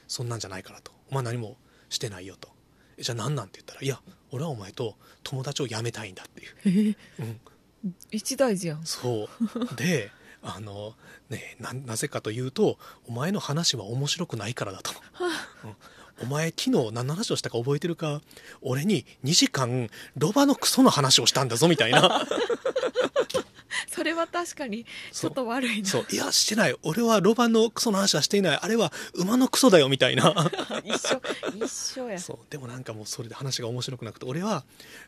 [0.09, 1.59] そんなんじゃないから」と「お前何も
[1.91, 2.62] してないよ」と「え
[2.99, 7.41] じゃあ何なん?」て言ったら「いや俺はお前と友達を辞めたいんだ」っていう、えうん、
[8.11, 8.85] 一大事やん。
[8.85, 9.29] そ
[9.73, 9.77] う。
[9.77, 10.11] で
[10.43, 10.95] あの
[11.29, 14.91] ねななぜかというとお前の話は面白くないからだと、
[15.65, 15.77] うん。
[16.23, 18.21] お前昨日何の話をしたか覚えてるか？
[18.61, 22.27] 俺に2時間ロバのクソの話をしたんだぞみたいな
[23.89, 25.89] それは確かにちょっと悪いな。
[25.89, 26.07] そう。
[26.11, 26.77] いやしてない。
[26.83, 28.59] 俺はロバのクソの話はしていない。
[28.61, 30.35] あれは馬のクソだよみたいな。
[30.85, 31.23] 一緒。
[31.65, 32.19] 一緒や。
[32.19, 32.39] そう。
[32.51, 34.65] でもなんかもうそれで話が面白くなくて俺は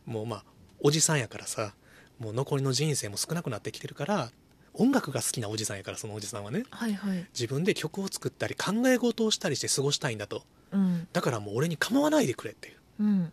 [0.06, 0.44] もうまあ
[0.80, 1.74] おじさんやからさ
[2.18, 4.30] もう残りの人生も少なくなってきてるから
[4.74, 6.64] 音楽が好きなおじさんやからそのおじさんはね。
[6.70, 7.26] はいはい。
[7.32, 10.44] 自分で曲を作ったり考え事をしたりして過ごしたいんだと。
[10.72, 11.08] うん。
[11.12, 12.76] だからもう俺に構わないでくれっていう。
[13.00, 13.32] うん。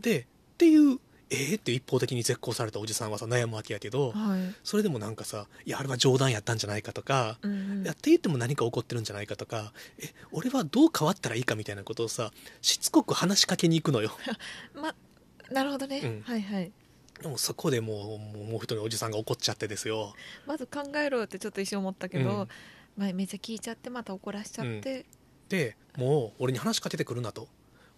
[0.00, 0.24] でっ
[0.58, 1.00] ていう
[1.32, 4.54] ええって一方的に絶交されたおじさんはさ悩むわけやけどはい。
[4.62, 12.30] それでもなんかさいやあれは冗談やったんじゃないかとかうんいやって言っても何か起こってるんじゃないかとかえ俺はどう変わったらいいかみたいなことをさ
[12.60, 14.12] しつこく話しかけに行くのよ。
[14.74, 14.94] ま
[15.50, 16.22] なるほどね、うん。
[16.22, 16.72] はいはい。
[17.20, 20.14] でもそこでもうもう一人おじさんが怒っちゃってですよ。
[20.46, 22.48] まず考えろよってちょっと一瞬思ったけど、うん。
[22.96, 25.06] まあ、めっちゃ聞いちゃってまた怒らしちゃって、
[25.48, 27.48] でもう俺に話しかけてくるなと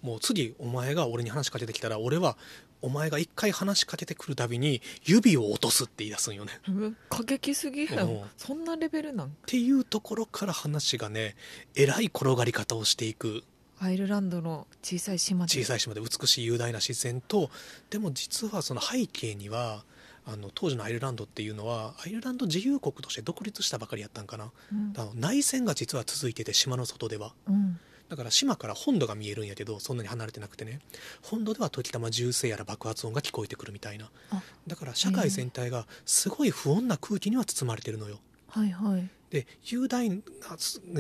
[0.04, 2.36] もう次お前が俺に話しかけてきたら俺は
[2.82, 6.60] お前が一回話しかけてくるたびに指を落とすって言い出すんよね。
[6.68, 8.10] うん過激すぎやうん。
[8.16, 9.28] んそんなレベルなん。
[9.28, 11.36] っていうところから話がね
[11.74, 13.44] えらい転がり方をしていく。
[13.78, 15.50] アイルランドの小さい島で。
[15.50, 17.50] 小さい島で美しい雄大な自然と
[17.88, 19.84] でも実はその背景には
[20.26, 24.52] あの当時のアイルランドっていうのはアイルランド自由国として独立したばかりやったんかな。
[24.70, 24.94] うん。
[25.14, 27.34] 内戦が実は続いてて島の外では。
[27.48, 27.80] うん
[28.14, 30.78] だから島から本土が見えるんやけどそんなに離れてなくてね。
[31.20, 34.08] 本土では時たま銃声やら爆発音が聞こえてくるみたいな。
[34.30, 34.40] あ。
[34.68, 38.20] だから社会全体がすごい不穏な空気には包まれてるのよ。
[38.50, 39.08] はいはい。
[39.30, 40.22] で雄大な、ね、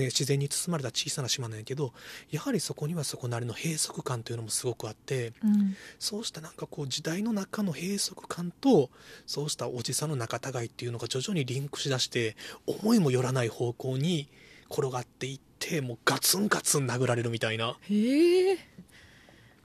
[0.06, 1.92] 自然に包まれた小さな島なんやけど
[2.32, 5.76] やはりそこにはそこなりの閉塞感というのもすごくあってうん。
[6.00, 8.90] そうしたなんかこう時代の中の閉塞感と
[9.24, 12.34] そうしたおじさんの仲違いっていうのが徐々にリンクしだして
[12.66, 14.26] 思いもよらない方向に
[14.70, 17.76] 転がっていってもうガツンガツン殴られるみたいな。
[17.82, 18.58] へえ。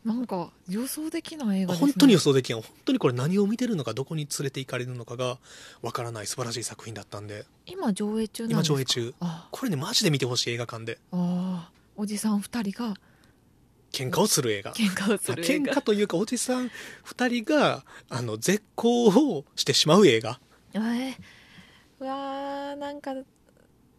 [0.06, 1.92] なんか予想できない映画ですね。
[1.92, 5.40] 本当に予想できん本当にこれ何を見てるのかどこに連れて行かれるのかが
[5.82, 7.46] わからない素晴らしい作品だったんで。
[7.66, 8.76] 今上映中なん今ですか？
[8.76, 9.14] 上映中。
[9.20, 9.48] あ。
[9.52, 11.00] これねマジで見てほしい映画館で。
[11.12, 12.94] あおじさん二人が。
[13.92, 14.74] 喧嘩をする映画。
[14.74, 16.68] 喧嘩をする映喧画嘩というかおじさん
[17.06, 20.40] 2人があの絶交をしてしまう映画。
[20.74, 21.14] えー、
[22.00, 23.12] うわーなんか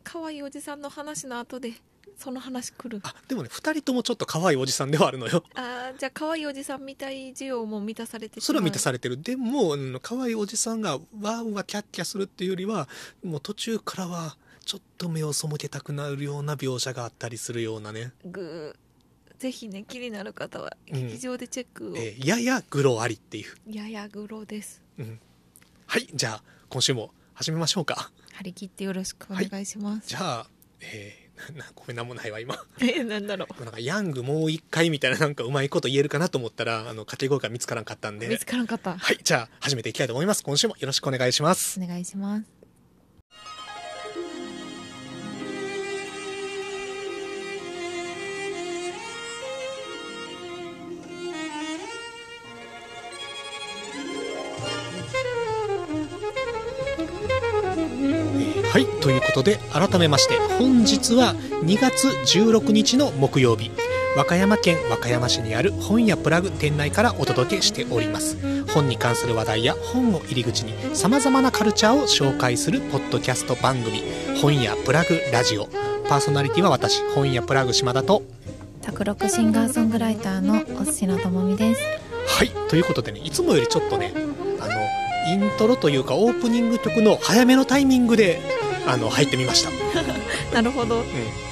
[0.03, 1.73] 可愛いおじさんの話の後で
[2.17, 3.01] その話来る。
[3.03, 5.43] あでもね2人ともちょっと可愛いおじさんではあるのよ。
[5.55, 9.21] あーじゃあ可愛いおじさんみたい需要も満たされてそれは満たされれてる。
[9.23, 12.89] でもうん可愛いおじさんがわーわーキャッキャするっていうよりは
[13.25, 19.41] もう途中からはちょっと目を背けたくなるような描写があったりするようなね、ぐー。
[19.41, 24.83] ぜひね気になる方はうん劇場でチェックを、えーややグロありっていう、ややグロです。
[24.99, 25.19] うん、
[25.87, 30.47] はいじゃあ今週も始めましょうか張り切ってよろしくお願いします、じゃあ
[30.80, 32.55] えーななごめんなんもないわ今。
[32.84, 38.26] えなんだろなんかヤングもう一回みたいななんかうまいこと言えるかなと思ったらあの掛け声が見つからんかったんで。
[38.26, 38.99] う見つからんかった。
[38.99, 40.43] はいじゃあ始めていきたいと思います。
[40.43, 41.80] 今週もよろしくお願いします。
[41.82, 42.60] お願いします
[58.81, 62.09] はいということで改めまして本日は2月
[62.39, 63.70] 16日の木曜日。
[64.16, 68.39] 和歌山県和歌山市にある本屋プラグ店内からお届けしております。
[68.72, 74.03] 本に関する話題や本を入り口にさまざまなカルチャーを紹介するポッドキャスト番組
[74.41, 75.66] 本屋プラグラジオ。
[76.09, 78.22] パーソナリティは私本屋プラグ島田と
[78.81, 81.83] 卓録シンガーソングライターのお寿司のともみです。
[82.26, 84.14] はいということでねいつもよりちょっとね
[84.59, 84.72] あの
[85.35, 88.41] イントロというかオープニング曲の早めのタイミングで
[88.87, 89.72] あの入ってみました、う
[90.55, 91.01] なるほど。
[91.01, 91.05] ん、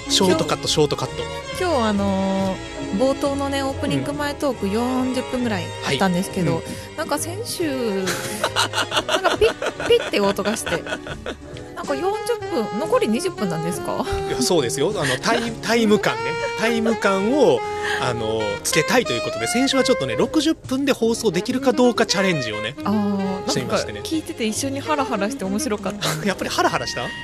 [0.09, 1.22] ショートカットショートカット。
[1.61, 6.64] 今日あのー冒頭のねオープニング前トーク40分ぐらいあったんですけど、はい。
[6.97, 8.05] なんか先週
[9.07, 10.83] なんかピッピッて音がして
[11.79, 14.05] なんか40分残り20分なんですか？
[14.29, 14.91] いやそうですよ。
[14.97, 16.20] あのタイ タイム感ね。
[16.59, 17.61] タイム感を
[18.03, 22.74] あのつけたいということで先週はちょっとね60分で放送できるかどうかチャレンジをね
[23.47, 24.01] してみましてね。
[24.03, 26.09] 聞いてて一緒にハラハラして面白かった。
[26.26, 27.03] やっぱりハラハラした？
[27.03, 27.16] なんか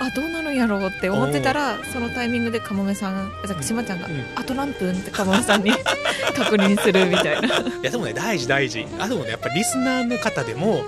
[0.00, 4.24] あどうなるんやろうって思ってたらそのタイミングでかもめさんじゃあしまちゃんが、うん。
[4.36, 5.72] あと何分ってかもめさんに
[6.36, 7.48] 確認するみたいな。
[7.48, 7.52] い
[7.82, 8.86] やでもね大事大事。
[9.00, 10.84] あでもねやっぱりリスナーの方でも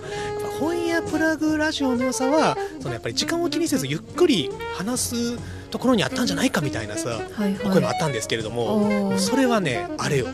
[0.60, 5.38] 本屋プラグラジオの良さはそのやっぱり時間を気にせずゆっくり話す
[5.70, 10.26] ところにあったんじゃないかみたいなさはい声もあったんですけれども、それはねあれよ。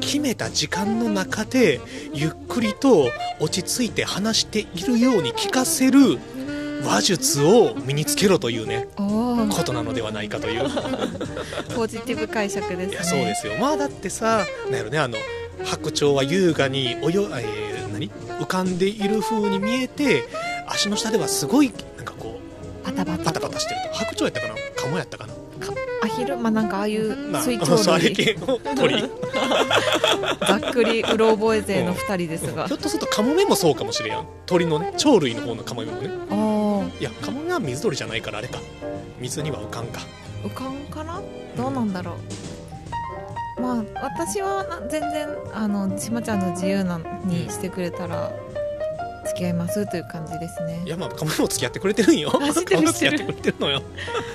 [0.00, 1.80] 決めた時間の中で
[2.12, 3.08] ゆっくりと
[3.40, 6.18] 落ち着いて話しているように聞かせる
[6.84, 10.68] 話術を身につけろというねことなのではないかという。
[11.74, 12.92] ポジティブ解釈ですね。
[12.92, 13.54] いやそうですよ。
[13.58, 15.16] まあだってさなんやろねあの
[15.64, 17.65] 白鳥は優雅に泳、えー何
[18.40, 20.24] 浮かんでいる風に見えて
[20.66, 22.38] 足の下ではすごいなんかこ
[22.84, 23.94] パタパうパタタパタしてると。
[23.94, 24.54] 白鳥やったかな？
[24.76, 25.34] カモやったかな？
[26.02, 29.02] アヒルまあなんかああいうま あ水鳥類系の鳥
[30.46, 32.66] ざっくりうろ覚え勢の2人ですが。
[32.68, 34.12] ひょっとするとカモメもそうかもしれん。
[34.12, 36.10] やん鳥のね鳥類の方のカモメもね。
[37.00, 38.58] いやカモメは水鳥じゃないからあれか。
[39.18, 40.00] 水には浮かんか。
[40.44, 41.20] 浮かんかな？
[41.56, 42.14] どうなんだろう
[43.58, 48.32] まあ私はな全然あのしまちゃんの自由なにしてくれたら
[49.26, 50.82] 付き合いますという感じですね。
[50.84, 53.82] いやまあカモメも付き合ってくれてるんよ知ってるメも付き合ってくれてるのよ。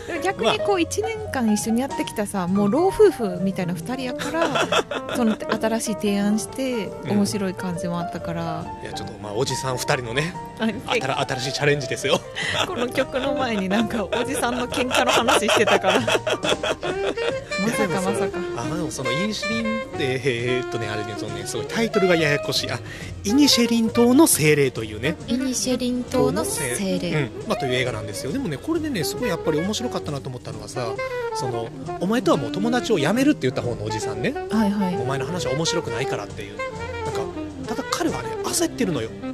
[0.07, 4.67] でも逆にこう1年間一緒にやってきたさもう老夫婦みたいな2人やから
[5.15, 7.11] その新しい提案してうん。
[7.11, 12.19] 面白い感じもあったから、いやちょっとまあおじさん2人のねあ新新しいチャレンジですよ。
[12.67, 15.99] この曲の前になんかおじさんの喧嘩の話してたから。
[17.61, 18.39] まさかまさか。
[18.57, 22.71] あでもそのイニシェリンってえーっとねあれねそのねすごいタイトルがややこしい。
[22.71, 22.79] あ
[23.23, 25.15] イニシェリン島の精霊というね。
[25.27, 27.31] イニシェリン島の精霊、うん。
[27.47, 28.31] まあ、という映画なんですよ。
[28.31, 30.93] でもねこれでねすごいやっぱり面白かったなと思ったのはさ
[31.35, 34.33] そのお前とはもう友達を辞めるって言った方のおじさんね。
[34.51, 34.97] はいはい。
[34.97, 36.57] お前の話は面白くないからっていう。
[36.57, 37.21] なんか
[37.67, 39.09] ただ彼はね焦ってるのよ。
[39.23, 39.30] うん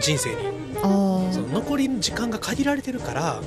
[0.00, 0.36] 人生に。
[0.82, 3.42] あその残りの時間が限られてるから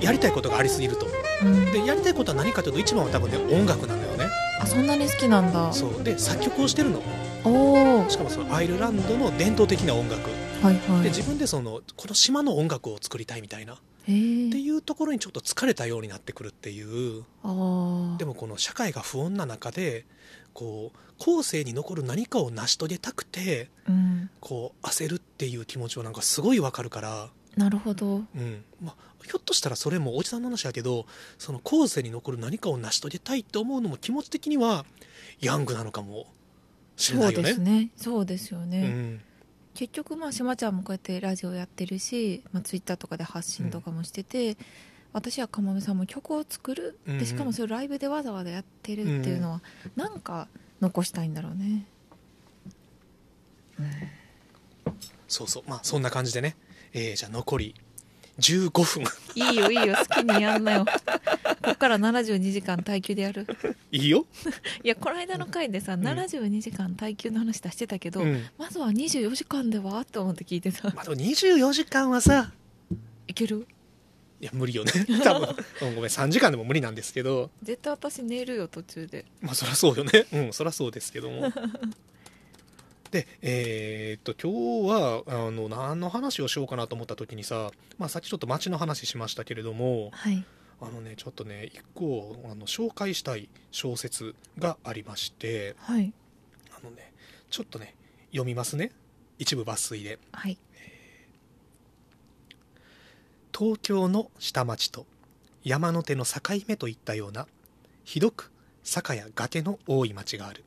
[0.00, 1.06] やりたいことがありすぎると。
[1.42, 4.26] あ、うん、でやりたいことは何かというと一番は多分ね音楽なんだよね。
[4.60, 5.72] あそんなに好きなんだ。
[5.72, 6.02] そう。
[6.02, 7.02] で作曲をしてるの。
[7.44, 10.28] おおしかもそのアイルランドの伝統的な音楽。
[10.62, 11.02] はいはい。
[11.04, 13.74] で自分でそのこの島の音楽を作りたいみたいな。
[13.74, 17.24] っていうところにちょっと疲れたようになってくるっていう。
[17.42, 20.06] でもこの社会が不穏な中で
[20.54, 24.30] こう後世に残る何かを成し遂げたくてうん。
[24.40, 28.16] こう焦るっていう気持ちはなんかすごいわかるから、なるほど。
[28.16, 28.64] うん。
[28.82, 28.94] まあ、
[29.24, 31.06] ひょっとしたらそれもおじさんの話やけど
[31.38, 34.84] その後世に残る何かを成し遂げたいって思うのも気持ち的には
[35.40, 36.26] ヤングなのかも
[36.96, 37.48] しれそないうよね。
[37.48, 37.90] ですね。
[37.96, 39.20] そうですよね、うん。
[39.74, 44.56] 結局まあしまちゃんもこうやってラジオやってるし、まあ、ツイッターとかで発信とかもしてて、
[45.12, 47.18] 私はかもめさんも曲を作る、うんうん。
[47.18, 49.62] でしかもそれをライブでわざわざやってるっていうのは、
[49.96, 50.48] なんか
[50.80, 51.86] 残したいんだろうね。
[55.28, 55.62] そうそう。
[55.66, 56.56] まあそんな感じでね、
[56.92, 57.74] えーじゃあ残り
[58.38, 59.04] 15分。
[59.34, 59.96] いいよいいよ。
[59.96, 60.86] 好きにやんなよ。
[61.62, 63.46] こっから72時間耐久でやる。
[63.90, 64.26] いいよ、
[64.84, 66.02] いやこの間の回でさ、ん。
[66.06, 68.46] 72時間耐久の話出してたけど、うん。
[68.56, 70.00] まずは24時間では？
[70.00, 70.88] って思って聞いてた。
[70.90, 72.52] まあ、でも24時間はさ
[73.26, 73.66] いける？
[74.40, 74.92] いや無理よね。
[75.24, 75.56] 多分。
[75.82, 77.50] うんごめん3時間でも無理なんですけど。
[77.62, 79.24] 絶対私寝るよ途中で。
[79.40, 80.26] まあそりゃそうよね。
[80.32, 81.52] うんそりゃそうですけども。
[83.10, 90.44] でえーっと今日はあの何の話をしようかなと思った時にさ、まあ、さっきちょっと街の話しましたけれどもはい。
[90.80, 96.12] あのねちょっとね一個あの紹介したい小説がありましてはい。
[96.70, 97.12] あのね
[97.50, 97.94] ちょっとね
[98.30, 98.92] 読みますね。
[99.38, 100.18] 一部抜粋で。
[100.32, 100.58] はい
[103.56, 105.06] 東京の下町と
[105.64, 107.46] 山の手の境目といったような
[108.04, 110.64] ひどく坂や崖の多い町がある。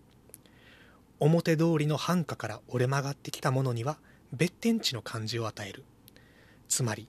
[1.20, 3.98] 表通りの繁華から折れ曲がってきたものには
[4.34, 5.84] 別天地の感じを与える。
[6.68, 7.08] つまり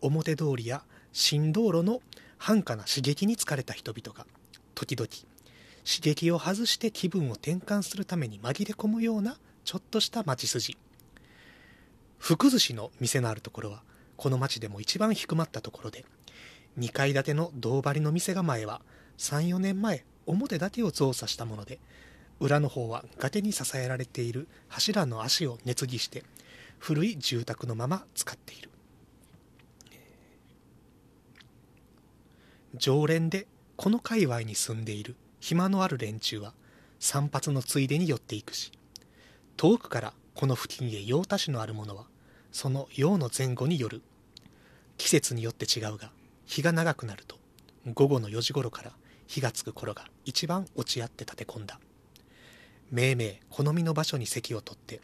[0.00, 2.00] 表通りや新道路の
[2.38, 4.26] 繁華な刺激に疲れた人々が
[4.74, 10.76] 時々刺激を外して気分を転換するために紛れ込むようなちょっとした町筋。
[12.18, 13.82] 福寿司の店のあるところは
[14.16, 16.04] この町でも一番低まったところで
[16.78, 18.80] 2階建ての銅張りの店構えは
[19.18, 21.78] 34年前表だけを造作したもので
[22.40, 26.24] 裏の方は崖に支えられている柱の足を熱ぎして
[26.78, 28.70] 古い住宅のまま使っている。
[32.76, 33.46] 常連で
[33.76, 36.54] この界隈に住んでいる暇のある連中は
[36.98, 38.72] 散髪のついでに寄っていくし
[39.56, 42.06] 遠くからこの付近へ用足しのある者は
[42.54, 44.00] その用の前後による。
[44.96, 46.12] 季節によって違うが
[46.46, 47.36] 日が長くなると
[47.92, 48.92] 午後の4時頃から
[49.26, 51.80] 火がつく頃が一番落ち合って立て込んだ。
[52.92, 55.00] めいめい好みの場所に席を取って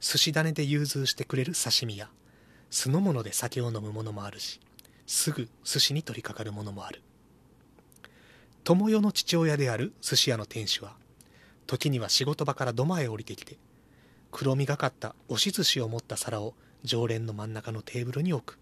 [0.00, 2.10] 寿司種で融通してくれる刺身や
[2.70, 4.58] 酢の物で酒を飲むものもあるし
[5.06, 7.02] すぐ寿司に取り掛かるものもある。
[8.64, 10.96] 友代の父親である寿司屋の店主は
[11.68, 13.58] 時には仕事場から土間へ降りてきて
[14.32, 18.58] 黒みがかった押し寿司を持った皿を常連の真ん中のテーブルに置く。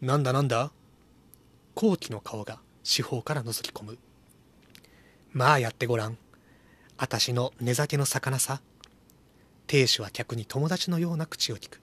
[0.00, 0.70] なんだなんだ？
[1.74, 3.98] 後期の顔が四方から覗き込む。
[5.32, 6.18] まあやってごらん。
[6.96, 8.60] あたしの寝酒の魚さ。
[9.66, 11.80] 亭主は客に友達のような口を聞く。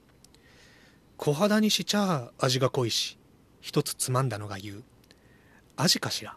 [1.16, 3.18] 小肌にしちゃ味が濃いし
[3.60, 4.84] 一つつまんだのが言う。
[5.76, 6.36] 味かしら？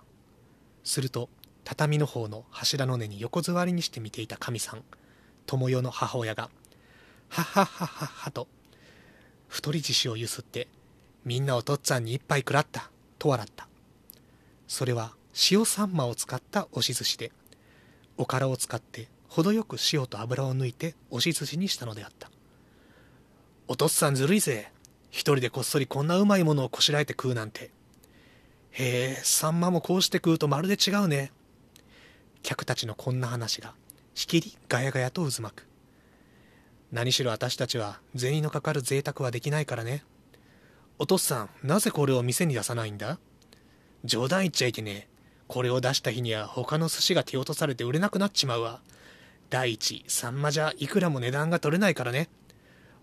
[0.84, 1.30] すると
[1.64, 4.84] 畳の方の柱の根に横座りにして見ていた神さん
[5.48, 6.50] 友代の母親が
[7.30, 8.48] 「ははははは」と
[9.48, 10.68] 太り獅子をゆすって
[11.26, 13.68] 「みんなお父っつぁんに一杯食らった」と笑った。
[14.68, 15.16] それは
[15.52, 17.32] 塩サンマを使った押し寿司で
[18.18, 22.32] おからを使って程よく塩と油を抜いて押し寿司にしたのであった。
[23.68, 24.72] お父っつぁんずるいぜ
[25.10, 27.72] 一人でこっそりこんなうまいものをこしらえて食うなんて。
[28.72, 31.32] へえサンマもこうして食うとまるで違うね。
[32.44, 33.74] 客たちのこんな話が
[34.14, 35.68] しきりガヤガヤと渦巻く。
[36.96, 40.06] 何しろ私たちは銭のかかる贅沢はできないからね。
[40.98, 43.20] お父さんなぜこれを店に出さないんだ？
[44.06, 45.08] 冗談言っちゃいけねえ。
[45.50, 48.80] これを出した日には他の寿司が手落とされて売れなくなっちまうわ。
[49.50, 52.30] 第一サンマじゃいくらも値段が取れないからね。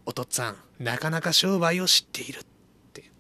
[0.07, 2.45] お父っつぁんなかなか商売を知っているっ
[2.95, 3.11] て。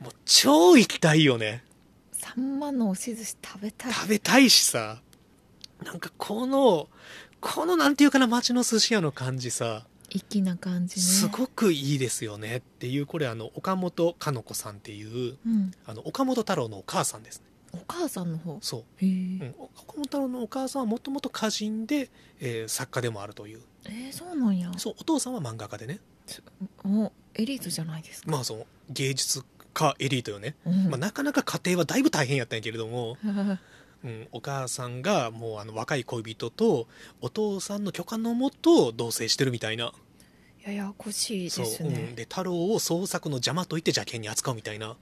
[0.00, 1.62] もう超行きたいよね。
[2.10, 3.92] サンマの押し寿司食べたい。
[3.92, 5.02] 食べたいしさ。
[5.84, 6.88] なんかこの
[7.42, 9.84] このなんていうかな町の寿司屋の感じさ。
[10.08, 11.02] 粋な感じね。
[11.02, 17.44] すごくいいですよねっていうこれあの岡本かの子さんっていううん、あの岡本太郎のお母さんですね。
[17.74, 18.58] お母さんの方？
[18.60, 19.04] そう。
[19.04, 23.60] うん、岡本太郎のお母さんはもともと歌人で、えー作家でもあるという。
[23.86, 24.70] えー、そうなんや。
[24.76, 25.98] そうお父さんは漫画家でね。
[26.84, 30.88] おエリートじゃないですか、まあその芸術家エリートよね、うん。
[30.90, 33.16] まあ、なかなか家庭はだいぶ大変やったんやけれども、
[34.04, 36.88] うん、お母さんがもうあの若い恋人と
[37.20, 39.92] お父さんの許可のもと同棲してるみたいな。
[40.64, 44.96] ややこしいですうん、ねで太郎を創作の邪魔と言って邪険に扱うみたいな。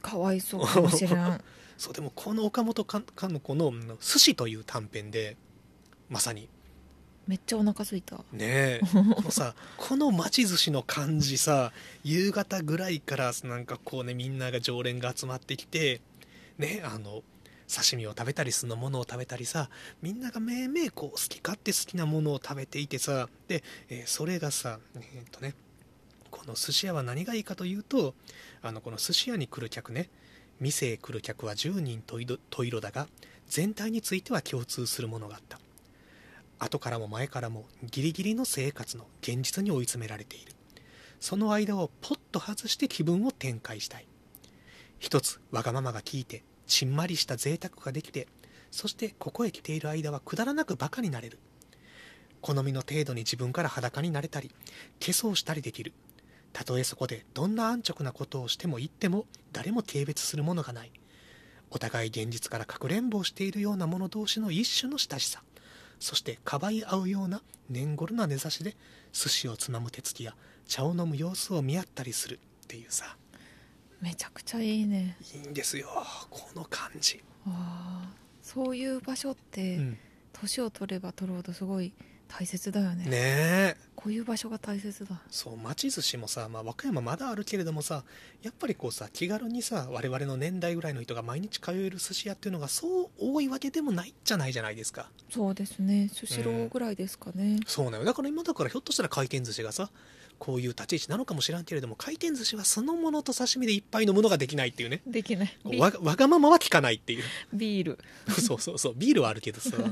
[0.00, 1.40] かわいそうかもしれん。
[1.78, 5.36] そうでもこの岡本かかの子のうん「寿司」という短編で
[6.08, 6.48] まさに。
[7.26, 8.16] めっちゃお腹すいた。
[8.32, 8.80] ねえ。
[9.14, 16.00] このさ この町寿司の感じさ夕方ぐらいからなんかこうねみんなが常連が集まってきて
[16.58, 17.22] ねあの
[17.72, 19.70] 刺身を食べたり酢のものを食べたりさ
[20.02, 25.54] みんながめいめいこう好き勝手好きなものを食べていてさで、えーそれがさえーっとね
[26.30, 28.14] この寿司屋は何がいいかというと
[28.62, 30.08] あのこの寿司屋に来る客ね
[30.60, 33.08] 店へ来る客は10人と色だが
[33.48, 35.58] 全体については共通するものがあった。
[36.58, 40.52] 後からも前からもギリギリの生活の現実に追い詰められている。
[41.18, 44.06] その間をポッと外して気分を展開したい。
[45.00, 48.26] 一つわがままが効いてちんまりした贅沢ができて
[48.70, 51.38] そしてここへ来ている間はくだらなくバカになれる。
[52.40, 54.54] 好みの程度に自分から裸になれたり化
[55.00, 55.92] 粧したりできる。
[56.54, 60.90] たとえそこでどんな安直なことをしても言っても誰も軽蔑するものがない。
[61.70, 65.42] お互い現実からかくれんぼをしているような者同士の一種の親しさ。
[66.00, 68.76] そしてかばい合うような年頃な根差しで
[69.12, 70.34] 寿司をつまむ手つきや
[70.66, 73.18] 茶を飲む様子を見合ったりするっていうさ。
[74.02, 75.16] めちゃくちゃいいね。
[75.34, 75.88] いいんですよ
[76.28, 79.98] この感じ、あーそういう場所ってうん、
[80.32, 81.92] 年を取れば取るほどすごい
[82.26, 83.04] 大切だよね。
[83.04, 83.76] ねえ。
[83.94, 85.20] こういう場所が大切だ。
[85.30, 88.04] そう町寿司もさ、まあ、和歌山まだあるけれどもさ
[88.42, 95.10] やっぱりこうさ気軽にさ我々の年代ぐらいの人が毎日通える寿司屋っていうのがそう多いわけでもないじゃないじゃないですか。
[95.30, 96.08] そうですね。
[96.12, 98.04] スシローぐらいですかね、そうなのよ。
[98.04, 99.90] だから今だからひょっとしたら回転寿司がさ
[100.38, 105.02] こういう立ち位置なのかもしれんけれども回転寿司はそのものと刺身でいっぱい飲むのができないっていうね。
[105.06, 105.78] できない。
[105.78, 107.22] わわがままは聞かないっていう。
[107.52, 107.98] ビール。
[108.40, 108.94] そうそうそう。
[108.96, 109.76] ビールはあるけどさ。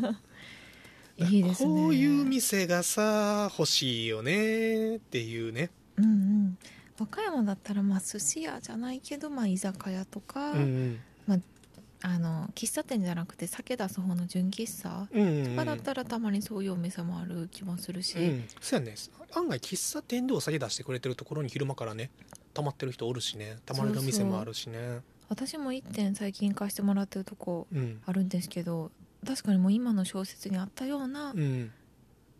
[1.18, 1.68] いいですね。
[1.68, 5.70] こういう店がさ欲しいよねっていうね。
[5.97, 6.59] うんうん。
[6.99, 11.34] 和歌山だったらまあ寿司屋じゃないけどまあ居酒屋とか、うんうん。
[11.34, 11.38] あ
[12.18, 15.51] の喫茶店じゃなくて酒出す方の純喫茶うんうんうん。
[15.51, 18.94] とかだったらたまにそういうお店もある気もするし、うん、そうやね。
[19.34, 22.11] 案外喫茶店でお酒出してくれてるところに昼間からね
[22.55, 23.59] 溜まってる人おるしね。
[23.66, 25.01] 溜まれる店もあるしね。
[25.28, 28.01] 私も1点最近貸してもらってるとこうん。
[28.07, 28.90] あるんですけど
[29.26, 31.70] 確かにもう今の小説にあったようなうん。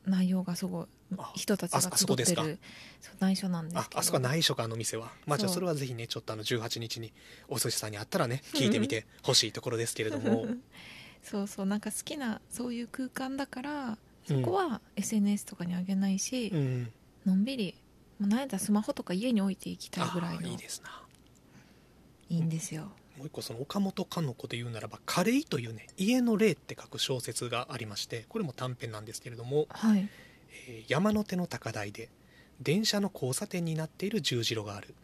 [0.07, 0.85] 内容がすごい。
[0.85, 0.89] あ
[1.35, 2.59] 人たちがああそ集ってる
[3.19, 3.99] 内緒なんですあけど。
[3.99, 5.13] あそこは内緒かあの店は。
[5.27, 7.13] まあじゃあそれはぜひねちょっとあの18日に
[7.49, 10.47] お寿司さんに会ったらね聞いてみてほしいところですけれども。
[11.23, 13.99] そうそうなんか好きなそういう空間だから
[14.29, 14.43] うん。
[14.43, 16.93] そこは SNS とかにあげないし、うん。
[17.27, 17.75] のんびり
[18.19, 21.03] もうなんやったらスマホとか家に置いていきたいあぐらいのいいですな。
[22.29, 22.93] いいんですよ。
[23.19, 30.01] もう一個その岡本かの子で言うならば「カレイ」というね家の霊って書く小説がありましてこれも短編なんですけれども、はい。
[30.01, 30.09] えー
[30.89, 32.09] 山の手の高台で
[32.61, 34.95] 電車の交差点になっている十字路がある。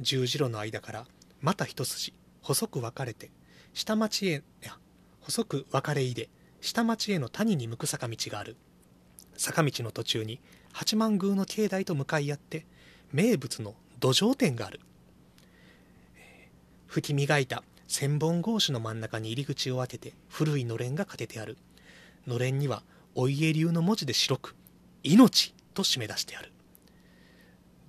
[0.00, 1.06] 十字路の間から
[1.40, 3.30] また一筋細く分かれて
[3.72, 4.42] 下町へ
[5.20, 6.28] 細く分かれ入れ
[6.60, 8.56] 下町への谷に向く坂道がある。
[9.36, 10.40] 坂道の途中に
[10.72, 12.66] 八幡宮の境内と向かい合って
[13.12, 14.80] 名物の土壌店がある、
[16.16, 21.56] えー吹き磨いた千本格子の真ん中に入り口を開けて古いのれんがかけてある。
[22.26, 22.82] のれんには
[23.14, 24.56] お家流の文字で白く
[25.02, 26.52] 「命」と締め出してある。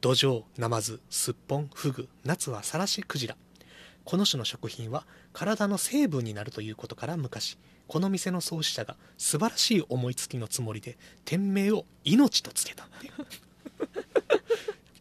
[0.02, 3.38] 土壌ナマズすっぽんフグ夏はさらしクジラ。
[4.04, 7.58] この種の食品は体の成分になるということから昔
[7.88, 12.88] この店の創始者が素晴らしい思いつきのつもりで店名を「命」とつけた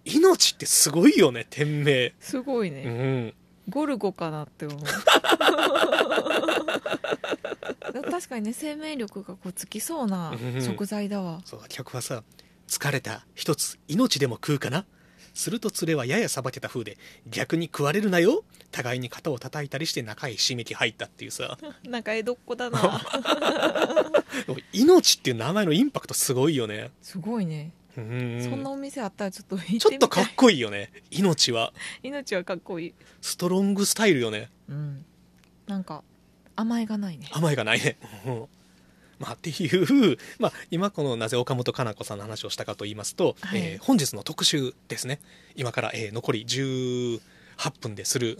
[0.04, 2.14] 命ってすごいよね店名。
[2.20, 3.34] すごいうね、ん
[3.68, 4.80] ゴルゴかなって思う。
[8.10, 12.22] 確かにね生命力がこうつきそうな食材だわ、そう客はさ
[12.68, 14.84] 疲れた一つ命でも食うかな？
[15.34, 16.98] すると連れはややさばけた風で
[17.30, 18.44] 逆に食われるなよ？
[18.70, 21.58] 互いに肩を叩いたりして中へしめき入ったっていうさ。
[21.84, 23.00] なんか江戸っ子だな。
[24.72, 26.90] 命っていう名前のインパクトすごいよね。
[27.02, 30.90] すごいね、うんそんなお店あったらちょっと行ってみちょっとかっこいいよね。
[31.10, 31.72] 命は。
[32.02, 32.94] 命はかっこいい。
[33.20, 34.48] ストロングスタイルよね。
[34.68, 35.04] うん。
[35.66, 36.02] なんか
[36.56, 37.28] 甘えがないね。
[37.32, 37.96] 甘えがないね。
[38.26, 38.44] うん
[39.18, 43.60] まあっていう、まあ、今このなぜ岡本かな子さんの話をしたかと言いますと、はい。
[43.60, 45.20] えー本日の特集ですね。
[45.54, 47.20] 今から、えー残り18
[47.80, 48.36] 分でする。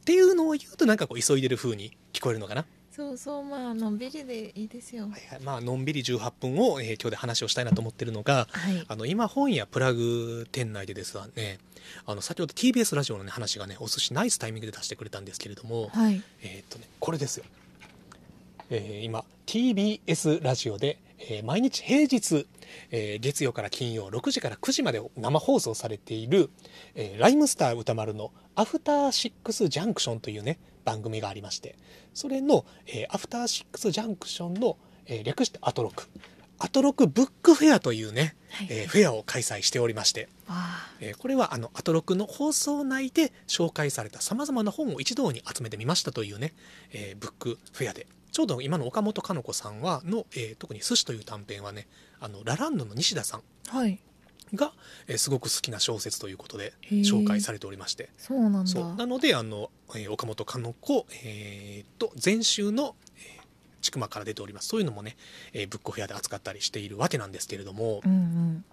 [0.00, 5.02] っていうのを言うとなんかこう急いでる風に聞こえるのかな、そうそうまあのんびりでいいですよ。
[5.02, 5.40] はいはい。
[5.40, 8.84] まあのんびり18分を、えー今日で話をしたいなと思ってるのがはい。
[8.86, 11.58] あの今本屋プラグ店内でですね
[12.06, 16.22] あの先ほど TBS ラジオの、ね、話がねお寿司ナイスタイミングで出してくれたんですけれども、はい。
[16.42, 17.44] えーっとね、これですよ、
[18.70, 22.46] えー今 TBS ラジオで、えー毎日平日、
[22.90, 26.50] えー月曜から金曜6時から9時まで生放送されている、
[26.94, 31.76] えーライムスター歌丸の「アフターシックスジャンクション」というね番組がありまして
[32.14, 36.04] それの、えーアフターシックスジャンクションの、えー略してアトロク
[36.58, 38.68] アトロクブックフェアというね、はい。
[38.70, 40.88] えーフェアを開催しておりましてあ。
[41.00, 46.54] えーこれはあのアトロクの放送内で紹介されたさまざまな本を一堂に集めてみましたというね、
[46.92, 51.86] えーブックフェアでちょうど今の岡本かの子さんはの、えー特に「寿司」という短編はね
[52.18, 54.00] あのラランドの西田さんあはい。
[54.54, 54.72] が、
[55.06, 58.10] えーすごく好きな小説ということで紹介されておりまして。
[58.18, 58.66] そうなんだ。
[58.66, 58.94] そう。
[58.96, 63.44] なのであの、えー岡本かの子、えーっと前週の、えー
[63.82, 64.68] 千曲から出ております。
[64.68, 65.16] そういうのもね、
[65.52, 68.64] えーブックフェアで扱ったりしているわけなんですけれども、うんうん。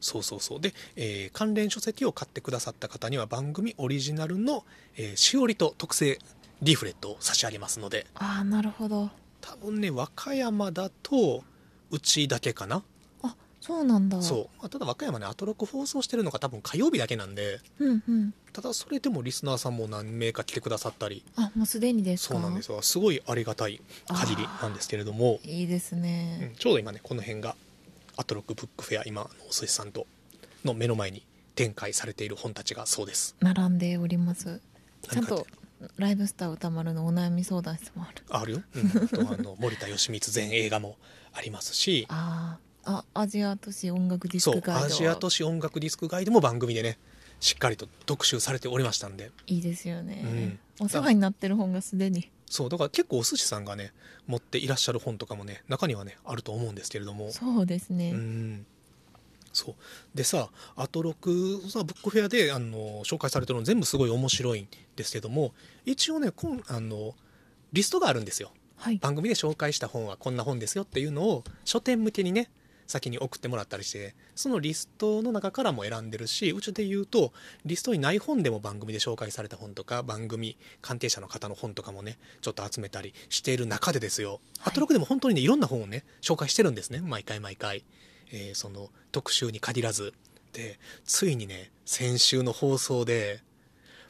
[0.00, 0.60] そうそうそう。
[0.60, 4.64] で、えー関連書籍を買ってくださった方には番組オリジナルの、
[4.96, 6.18] えーしおりと特製
[6.62, 8.06] リーフレットを差し上げますので。
[8.14, 9.10] ああなるほど。
[9.40, 11.44] 多分ね和歌山だと
[11.90, 12.82] うちだけかな、
[13.22, 14.20] あそうなんだ。
[14.22, 17.60] そう、まあただ和歌山ねアトロク放送してるのが多分火曜日だけなんで。
[17.78, 18.34] ううんうん。
[18.52, 21.22] ただそれでもリスナーさんも何名か来てくださったり。
[21.36, 22.34] あもうすでにですか？
[22.34, 22.80] そうなんですよ。
[22.82, 26.02] すごいありがたい限りなんですけれども、いいですうん。
[26.02, 27.54] ね、ちょうど今ねこの辺が
[28.16, 30.06] アトロクブックフェア今のお寿司さんと
[30.64, 31.22] の目の前に
[31.54, 33.36] 展開されている本たちがそうです。
[33.40, 34.60] 並んでおります。
[35.08, 35.46] ちゃんと
[35.96, 38.22] ライブスター歌丸のお悩み相談室もある。
[38.30, 40.96] あるよ、うん、あとあの 森田義満全映画も
[41.32, 42.06] ありますし。
[42.08, 42.66] あー。
[42.88, 44.86] あアジア都市音楽ディスクガイド。
[44.86, 46.98] アジア都市音楽ディスクガイドも番組でね
[47.40, 49.32] しっかりと特集されておりましたんで。
[49.46, 52.30] いいですよね、うお世話になってる本がすでに。
[52.48, 53.92] そうだから結構お寿司さんがね
[54.28, 57.32] 持っていらっしゃる本とかもね中にはねあると思うんですけれども。
[57.32, 58.66] そうですね、うん
[59.56, 59.74] そう。
[60.14, 65.54] でさアトロクさブックフェアであの紹介されてるの全部すごい面白いんですけども
[65.84, 67.14] 一応ねこんあの
[67.72, 68.52] リストがあるんですよ。
[68.76, 68.98] はい。
[68.98, 72.50] 番組で紹介した本はこんな本ですよっていうのを書店向けにね
[72.86, 77.32] 先に送ってもらったりしてそのリストの中からも選んでるしうちで言うと
[77.64, 84.40] リストにない本でも番組で紹介された本とか番組関係者の方の本とかもねちょっと集めたりしている中でですよ、はい。
[84.66, 87.00] アトロクでも本当にねいろんな本をね紹介してるんですね。
[87.00, 87.84] 毎回毎回、
[88.32, 90.12] えーその特集に限らず
[90.52, 93.40] でついにね先週の放送で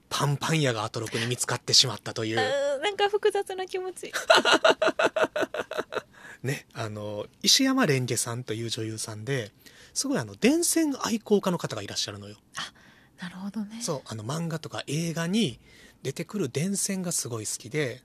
[0.08, 2.38] パンパン屋がアトロクに見つかってしまったという。
[2.38, 2.40] う
[2.78, 4.12] んなんか複雑な気持ち。
[6.42, 9.50] ね、あの石山蓮華さんという女優さんで
[9.94, 12.36] すごいあの電線愛好家の方がいらっしゃるのよ。
[13.18, 13.80] なるほどね。
[13.82, 15.58] そうあの漫画とか映画に
[16.02, 18.02] 出てくる電線がすごい好きで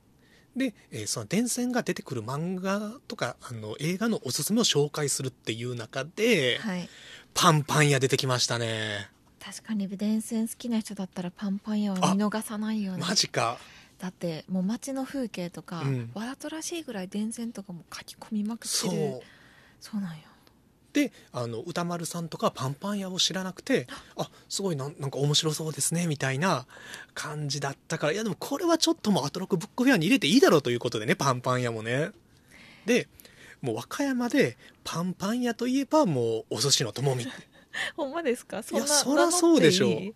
[0.56, 6.90] で、えーその電線が出てくる漫画とかあの映画のおすすめを紹介するっていう中で、はい。
[7.34, 9.10] パンパン屋出てきましたね。
[9.44, 13.04] 確かに電線好きな人だったらパンパン屋は見逃さないよね。
[13.08, 13.58] マジか。
[14.00, 16.12] だってもう街の風景とか、うん。
[16.14, 18.96] わざとらしいぐらい電線とかも書き込みまくってそう。
[18.96, 19.22] る
[19.80, 20.24] そうなんよ
[20.94, 23.88] であの歌丸さんとかパンパン屋を知らなくて
[24.18, 26.66] あすごいなんなんか面白そうですねみたいな
[27.14, 32.12] 感じだったからいやでもこれはちょっともうアトロックブックフェアに入れていいだろうということでねパンパン屋もね。
[32.86, 33.08] で
[33.62, 37.26] もう和歌山でパンパン屋といえばもうお寿司の友み
[37.96, 38.62] ほんまですか？
[38.64, 39.88] そんなそらそうでしょ。
[39.90, 40.14] う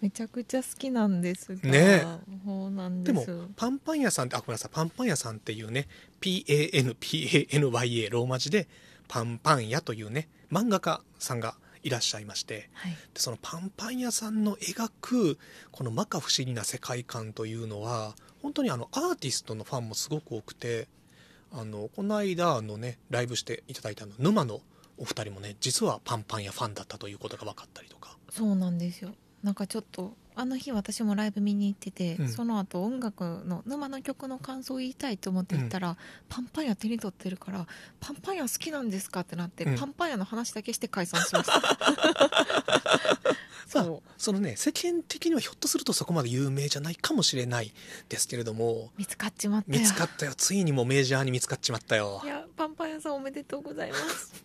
[0.00, 2.04] めちゃくちゃ好きなんですがね。
[2.44, 3.24] そうなんでも
[3.54, 5.86] パンパン屋さんってあごめんなさいパンパン屋さんっていうね
[6.20, 8.68] PANPANYA ローマ字で
[9.08, 12.92] パンパン屋というね漫画家さんがいらっしゃいましてはい。
[13.14, 15.38] でそのパンパン屋さんの描く
[15.70, 20.88] この摩訶不思議な世界観というのは本当にあのアーティストのファンもすごく多くて
[21.52, 24.60] あのこの間のねライブしていただいたあの沼の
[24.98, 28.16] お二人もね実はパンパン屋ファンだったということが分かったりとか。
[28.30, 29.14] そうなんですよ。
[29.42, 32.28] なんかちょっとあの日私もライブ見に行ってて、うん。
[32.28, 35.96] その後音楽の沼の曲の感想を言いたいと思って行ったら、
[36.28, 37.66] パンパン屋手に取ってるから
[37.98, 39.78] 「パンパン屋好きなんですか?」ってなって、うん。
[39.78, 41.78] パンパン屋の話だけして解散しました
[43.66, 44.10] そう。
[44.18, 47.72] そのね世間的にはひょっとするとそこまで有名じゃないかもしれない
[48.08, 49.80] ですけれども見つかっちまったよ。
[49.80, 50.34] 見つかったよ。
[50.36, 52.20] ついにもうメジャーに見つかっちまったよ。
[52.24, 54.44] いやパンパン屋さんおめでとうございます。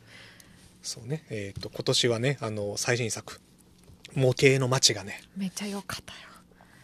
[0.82, 1.24] そうね。
[1.30, 3.40] えっ、と今年はねあの最新作
[4.14, 6.14] 「模型の街」がねめっちゃ良かった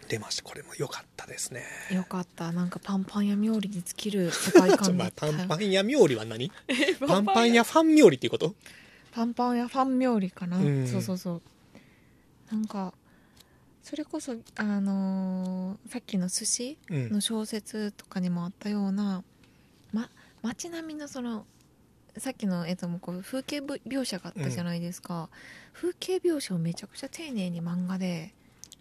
[0.09, 0.43] 出ました。
[0.43, 1.63] これも良かったですね。
[1.91, 2.51] よよかった。
[2.51, 6.51] なんかパンパン屋冥利に尽きる世界 ちょ観まあ、パンパン屋冥利は何？
[7.07, 7.63] パンパン屋。
[7.63, 8.57] ファン冥利っていうこと？
[9.13, 10.89] パンパン屋ファン冥利かな、うん。
[10.89, 11.43] そうそうそう。
[12.53, 12.93] なんか
[13.85, 17.11] それこそあのーさっきの寿司うん。
[17.13, 19.23] の小説とかにもあったような、
[19.93, 20.11] ま、
[20.43, 21.47] 街並みのその
[22.19, 25.29] さっきの絵ともこう風景描写があったじゃないですか、
[25.73, 28.33] 風景描写をめちゃくちゃ丁寧に漫画で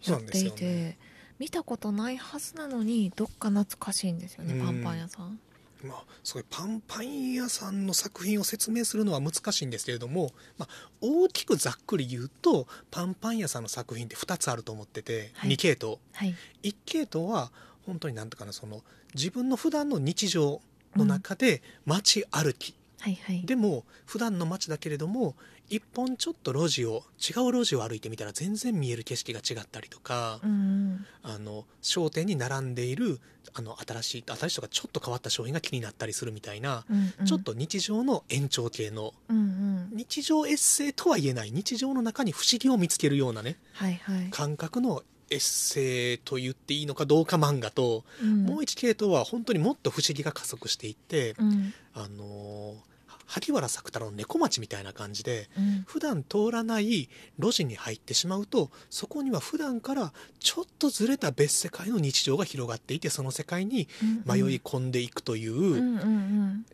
[0.06, 0.58] やっていなんですよね。
[0.58, 0.98] て、
[1.40, 4.66] 見たことないはずなのにどっか懐かしいんですよね、うん。
[4.66, 5.40] パンパン屋さん。
[5.84, 15.52] まあ、すごいパンパン屋さんの作品を説明するのは難しいんですけれども、まあ、大きくざっくり言うとパンパン屋さんの作品って2つあると思ってて、はい。
[15.52, 15.98] 2系統。
[16.12, 16.36] はい。
[16.64, 17.52] 1系統は
[17.86, 18.84] 本当になんとかなその
[19.16, 20.62] 自分の普段の日常
[20.96, 23.46] の中で街歩き、はいはい。
[23.46, 25.36] でも普段の街だけれども
[25.70, 31.06] 一本ちょっと路地を違う路地を歩いてみたら全然見える景色が違ったりとか、うんうん。
[31.24, 33.20] あの商店に並んでいる
[33.54, 37.26] あの新しい新しいとかちょっと変わった商品が気になったりするみたいな、うんうん。
[37.26, 39.90] ちょっと日常の延長系のうんうん。
[39.94, 48.44] 日常エッセイとは言えない日常の中に不思議を見つけるようなねはいはい、感覚のエッセイと言っていいのかどうか漫画と、うん。
[48.44, 51.74] もう一系統は本当にもっと不思議が加速していって、うん。
[51.94, 52.90] あのー
[53.30, 55.84] 萩原作太郎の猫町みたいな感じでうん。
[55.86, 63.88] 普段通らない路地に入ってしまうとそこには普段からちょっとずれた別世界の日常が広がっていてその世界に
[64.26, 66.66] 迷い込んでいくという、うん本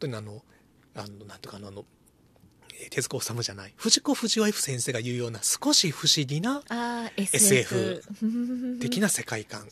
[0.00, 0.42] 当にあの
[0.96, 1.84] あのなんとかあの
[2.90, 3.72] 手塚治虫じゃない。
[3.76, 6.62] 藤子不二雄 F 先生が言うような少し不思議な
[7.16, 8.02] SF
[8.80, 9.68] 的な世界観。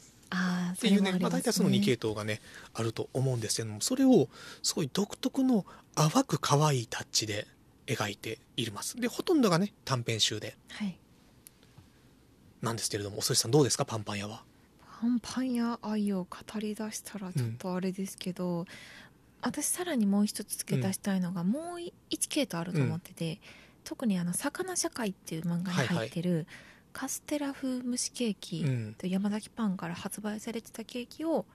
[0.75, 2.41] っていうねまあ、大体その2系統がね
[2.73, 4.29] あると思うんですけどもそれを
[4.63, 7.49] すごい独特の淡く可愛いタッチで
[7.87, 8.97] 描いています。
[9.01, 10.57] でほとんどがね短編集で。
[10.71, 10.97] はい。
[12.63, 13.85] なんですけれどもお寿司さんどうですか？
[13.85, 14.45] パンパン屋は。
[15.01, 18.67] パンパン屋愛を語り出したらちょっとあれですけど、
[19.43, 21.81] 私さらにもう一つ付け足したいのが、もう
[22.11, 23.41] 一系統あると思ってて、
[23.85, 26.47] 特にあの「魚社会」っていう漫画に入ってる、
[26.93, 28.95] カステラ風蒸しケーキうん。
[28.95, 31.47] と山崎パンから発売されてたケーキを、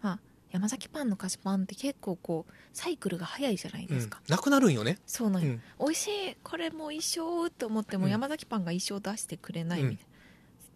[0.00, 0.20] まあ、
[0.50, 4.32] 山崎パンの菓子パンって結構こうサイクルが早いじゃないですか、うん。
[4.32, 8.10] なくなるんよね、そうなんよ、うん、美味しいこれもう一生って思ってもうん。
[8.10, 10.06] 山崎パンが一生出してくれないみたい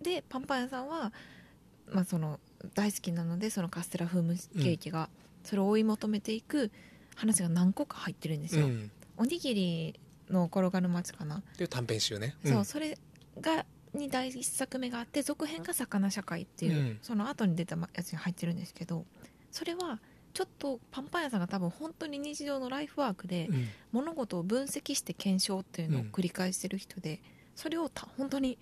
[0.01, 1.13] な、でパンパン屋さんは、
[1.93, 2.41] まあ、その
[2.75, 5.09] 大好きなのでそのカステラ風蒸しケーキが、
[5.45, 6.71] それを追い求めていく
[7.17, 8.91] 話が何個か入ってるんですよ、うん。
[9.17, 12.37] おにぎりの転がる街かな、っていう短編集ね。
[12.45, 12.99] そうそれ
[13.41, 16.99] がに第一作目があって続編が「魚社会」っていう、うん。
[17.03, 19.05] その後に出たやつに入ってるんですけど
[19.51, 20.01] それは
[20.33, 23.69] ちょっとパンパン屋さんが多分本当に日常のライフワークでうん。
[23.93, 27.21] 物事を分析して検証っていうのを繰り返してる人で、
[27.57, 28.59] それをた本当に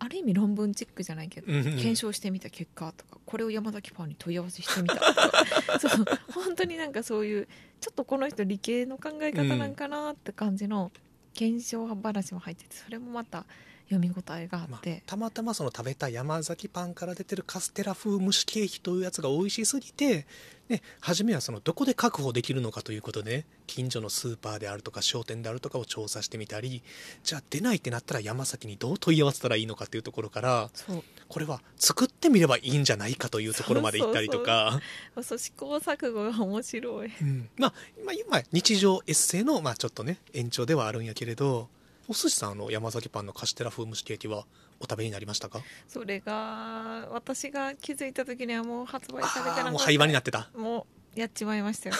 [0.00, 1.64] ある意味論文チックじゃないけど、うんうん。
[1.64, 4.96] 検証してみた結果とかこれを山崎パンに問い合わせしてみた。
[4.96, 7.48] と かそう本当になんかそういう
[7.80, 10.92] ちょっとこの人理系の考え方なんかなって感じの
[11.34, 13.44] 検証話も入っててそれもまた
[13.90, 20.26] 読み応えがあまあって、たまたまその食べた山崎パンから出てるカステラ風蒸しケーキというやつが美味しすぎて、
[20.68, 26.82] ね、初めはそのどこで確保できるのかということで、ね、近所のスーパーであるとか商店であるとかを調査してみたり
[27.24, 31.02] じゃあ出ないってなったら山崎にどう問い合わせたらいいのかというところからそう。
[31.28, 34.80] これは作ってみればいいんじゃないかというところまで行ったりとか。
[35.22, 37.12] そう試行錯誤が面白い。
[37.20, 37.48] うん。
[37.56, 37.74] まあ、
[38.04, 41.68] まあ今日常エッセイの、まあ、ちょっとね延長ではあるんやけれど
[42.08, 44.46] お寿司さんあの山崎パンのカステラ風蒸しケーキは
[44.80, 45.60] お食べになりましたか？
[45.86, 50.48] それが私が気づいた時にはもう発売されてなかったもう廃盤になってた。
[50.56, 50.86] も
[51.16, 51.94] うやっちまいましたよ。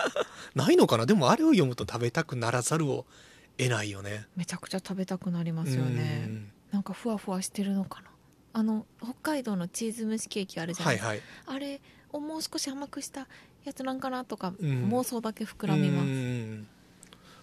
[0.54, 1.04] ないのかな？
[1.04, 3.04] でもあれを読むと食べたくならざるを
[3.58, 4.26] 得ないよね。
[4.34, 6.24] めちゃくちゃ食べたくなりますよね。
[6.26, 6.52] うん。
[6.70, 8.10] なんかふわふわしてるのかな？
[8.52, 11.80] あの北海道のチーズ蒸しケーキあるじゃなはいいですか、はいあれ
[12.12, 13.28] をもう少し甘くした
[13.62, 14.88] やつなんかなとか、うん。
[14.88, 16.06] 妄想だけ膨らみます。
[16.06, 16.66] うん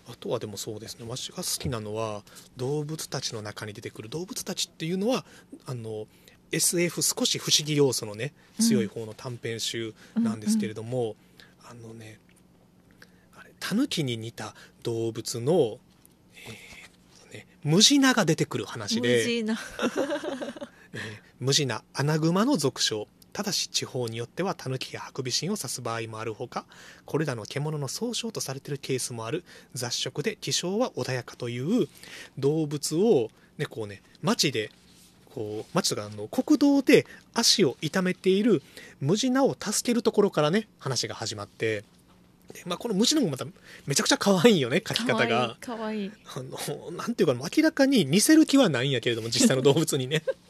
[0.10, 1.06] あとはでもそうですね。
[1.08, 2.24] 私が好きなのは
[2.56, 4.10] 動物たちの中に出てくる。
[4.10, 5.26] 動物たちっていうのは
[5.66, 6.08] あの
[6.52, 11.16] SF 少し不思議要素のね強い方の短編集なんですけれども、
[11.70, 12.20] あのね
[13.38, 19.60] あれタヌキに似た動物の、えーとね、ムジナが出てくる話無で事な
[20.94, 23.08] えー無地なアナグマの俗称
[23.38, 26.66] ただし地方によってはタヌキやハクビシンを指す場合もあるほか
[27.06, 29.44] これらの獣の総称とされているケースもある。
[29.76, 31.88] 雑食で気性は穏やかという
[32.40, 33.30] 動物を、
[33.60, 34.72] ね、こうね街で
[35.36, 38.64] こう街とかあの国道で足を痛めている
[39.02, 41.84] ムジナを助けるところからね話が始まって。
[42.54, 43.46] で、まあ、このムジナもまた
[43.86, 45.58] めちゃくちゃ可愛いよね書き方が。
[45.62, 46.12] かわいい。
[46.36, 50.24] あのなんていうか明らかに似せる気はないんやけれども実際の動物にね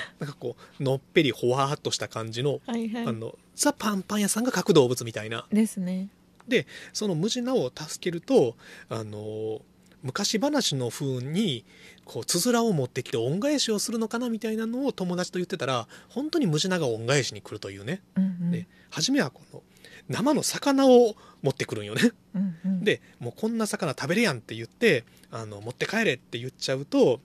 [0.18, 3.06] なんかこうのっぺりほわーっとした感じの,、はいはい。
[3.06, 5.46] あのザ・パンパン屋さんが描く動物みたいな。
[5.52, 6.08] ですね。
[6.48, 8.56] でそのムジナを助けると
[8.88, 9.62] あの
[10.02, 11.64] 昔話の風に
[12.04, 18.02] こうつづらを持ってきて恩返しをするのかなみたいなのを友達と言ってたら本当にムジナが恩返しに来るというね。
[18.16, 18.50] うんうん。
[18.50, 19.62] で初めはこの
[20.08, 22.10] 生の魚を持ってくるんよね。
[22.34, 22.84] うんうん。
[22.84, 27.20] でもうこんな魚食べれやんって言ってあの持って帰れって言っちゃうと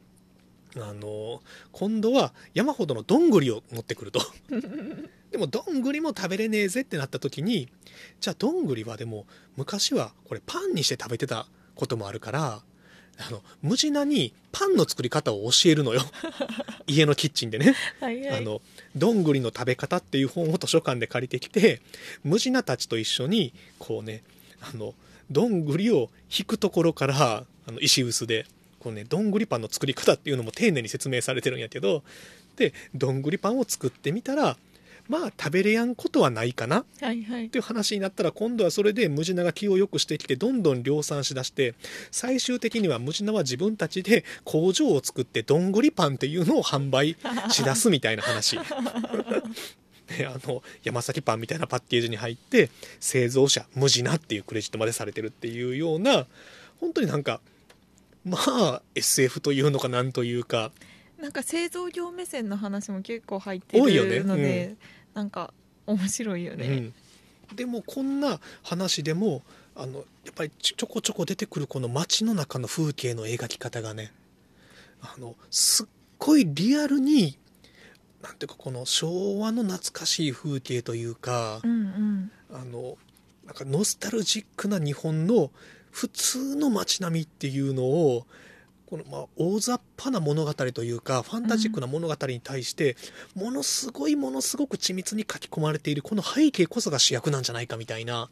[0.76, 1.42] あの
[1.72, 4.22] 今度は山ほどのどんぐりを持ってくると。
[5.32, 7.68] でもどんぐりも食べれねえぜってなった時に
[8.22, 9.26] じゃあどんぐりはでも
[9.58, 12.64] 昔はこれパンにして食べてたこともあるから
[13.20, 16.02] あの無地なにパンの作り方を教えるのよ。
[16.88, 17.76] 家のキッチンでね。
[18.00, 18.22] はい。
[18.22, 18.62] はいあの
[18.96, 21.82] どんぐりの食べ方っていう本を図書館で借りてきて
[22.24, 24.24] ムジナたちと一緒にこうね
[24.60, 24.96] あの
[25.30, 28.48] どんぐりを引くところからあの石臼で
[28.80, 32.04] こうねどんぐりパンの作り方っていうのも丁寧に説明されてるんやけど
[32.56, 34.58] でどんぐりパンを作ってみたら
[35.08, 36.82] まあ食べれやんことはないかな。
[36.82, 37.50] っはいはい。
[37.50, 41.76] ていう話になったら今度はそれでムジナが気を良くしてきてどんどん量産しだして
[42.12, 47.16] 最終的にはムジナは自分たちで工場を作ってどんぐりパンっていうのを販売
[47.50, 48.60] しだすみたいな話。
[50.08, 52.70] であの山崎パンみたいなパッケージに入って
[53.00, 56.26] 製造者ムジナっていうクレジットまでされてるっていうような
[56.80, 57.42] 本当になんか
[58.28, 60.72] まあ SF というのかなんというか。
[61.20, 64.18] なんか製造業目線の話も結構入って多いよね。
[64.18, 64.76] るので、
[65.14, 65.30] なん。
[65.30, 65.54] か
[65.88, 66.94] 面白いよね、
[67.50, 69.42] うん、でもこんな話でも
[69.76, 74.12] あのやっぱりちょちょこちょこ出てくるこの街の中の風景の描き方がね
[75.02, 75.88] あのすっ
[76.20, 77.38] ごいリアルに
[78.22, 82.32] なんていうかこの昭和の懐かしい風景というかう、んうん。
[82.52, 82.98] あの
[83.46, 85.52] なんかノスタルジックな日本の
[85.98, 88.28] 普通の街並みっていうのを
[88.86, 92.96] このまあ大雑把な物語というかファンタジックな物語に対して、
[93.34, 98.30] ものすごいものすごく緻密に書き込まれているこの背景こそが主役なんじゃないかみたいな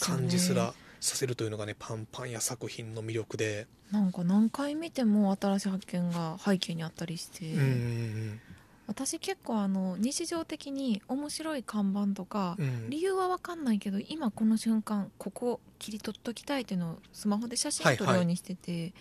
[0.00, 8.40] 感じすらさせるというのがねパンパンや作品の魅力で、なんか何回見ても新しい発見が背景にあったりして、うんうん
[8.86, 12.56] 私結構あの日常的に面白い看板とか、
[12.88, 18.92] 理由は分かんないけど今この瞬間ここ切り取っときたいっていうのをスマホで写真撮るようにしてて、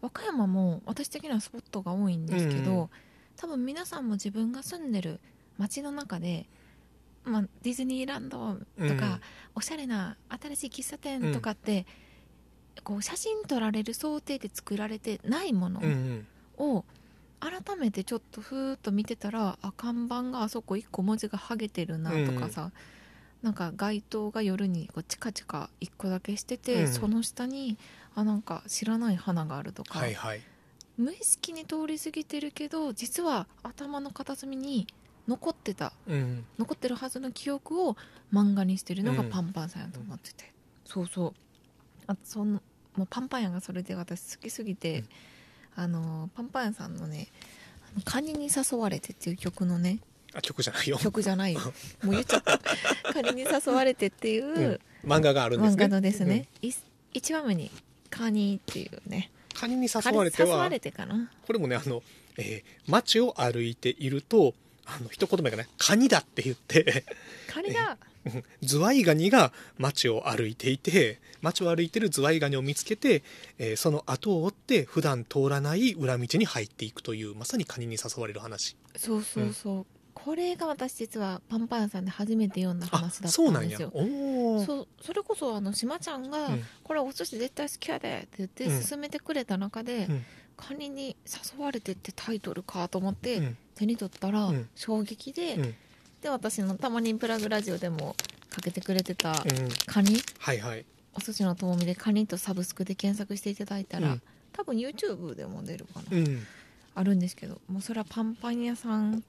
[0.00, 2.90] 和歌山も私的にはスポットが多いんですけど、
[3.36, 5.20] 多分皆さんも自分が住んでる
[5.58, 6.46] 街の中で、
[7.24, 9.20] まあ、ディズニーランドとか、うん。
[9.54, 11.86] おしゃれな新しい喫茶店とかって、
[12.82, 16.26] こう写真撮られる想定で作られてないものうんうん。
[16.58, 16.84] を
[17.40, 22.70] 改めてちょっとふーっと見てたらあ看板があそこ1個文字が剥げてるなとかさ、
[23.42, 26.88] なんか街灯が夜にこうチカチカ1個だけしてて、うん。
[26.88, 27.78] その下に
[28.14, 30.42] あなんか知らない花があるとか、はいはい。
[30.98, 34.86] 無意識に通り過ぎてるけど実は頭の片隅に
[35.26, 36.44] 残ってたうん。
[36.58, 37.96] 残ってるはずの記憶を
[38.32, 39.30] 漫画にしてるのがうん。
[39.30, 40.52] パンパンさんやと思ってて、
[40.84, 41.34] そうそう。
[42.06, 42.60] あその
[42.96, 45.08] もうパンパン屋がそれで私好きすぎて、うん
[45.82, 47.28] あのパンパン屋さんのね
[47.90, 49.98] 「あのカニに誘われて」っていう曲のね
[50.34, 51.60] あ曲じゃないよ、曲じゃないよ。
[52.04, 52.60] もう言っちゃった
[53.12, 54.80] 「カニに誘われて」っていう、うん。
[55.10, 55.84] 漫画があるんですね。
[55.86, 56.70] 漫画のですね、い
[57.14, 57.70] 一話目に
[58.10, 59.30] 「カニ」っていうね。
[59.34, 60.70] うんカニに誘われては
[61.46, 62.02] これもねあの、
[62.38, 64.54] えー街を歩いていると
[64.96, 67.04] あの一言目がね「カニだ」って言って
[67.48, 67.98] カニだ。
[68.24, 73.22] うんズワイガニが街を歩いていて街を歩いてるズワイガニを見つけて、
[73.56, 78.76] えーその後を追って普段通らない裏道に入っていくというまさにカニに誘われる話。
[78.94, 86.64] そうそうそう、これが私実はパンパン屋さんで初めて読んだあ話だったそうなんですよおおそうそれこそあの島ちゃんが、うん。
[86.82, 88.84] これお寿司絶対好きやで」って言ってうん。
[88.84, 90.24] 勧めてくれた中でうん
[90.58, 94.68] 「カニに誘われて」ってタイトルかと思って、うん手に取ったらうん。
[94.76, 95.74] 衝撃で、うん。
[96.20, 98.14] で私のたまにプラグラジオでも
[98.50, 99.36] かけてくれてたうん。
[99.86, 100.18] カニ？
[100.38, 100.84] はいはい。
[101.14, 104.22] お寿司のともみでカニとサブスクで検索していただいたら、うん。
[104.52, 106.46] 多分 YouTube でも出るかな、うん。
[106.94, 109.22] あるんですけどもうそれはパンパン屋さん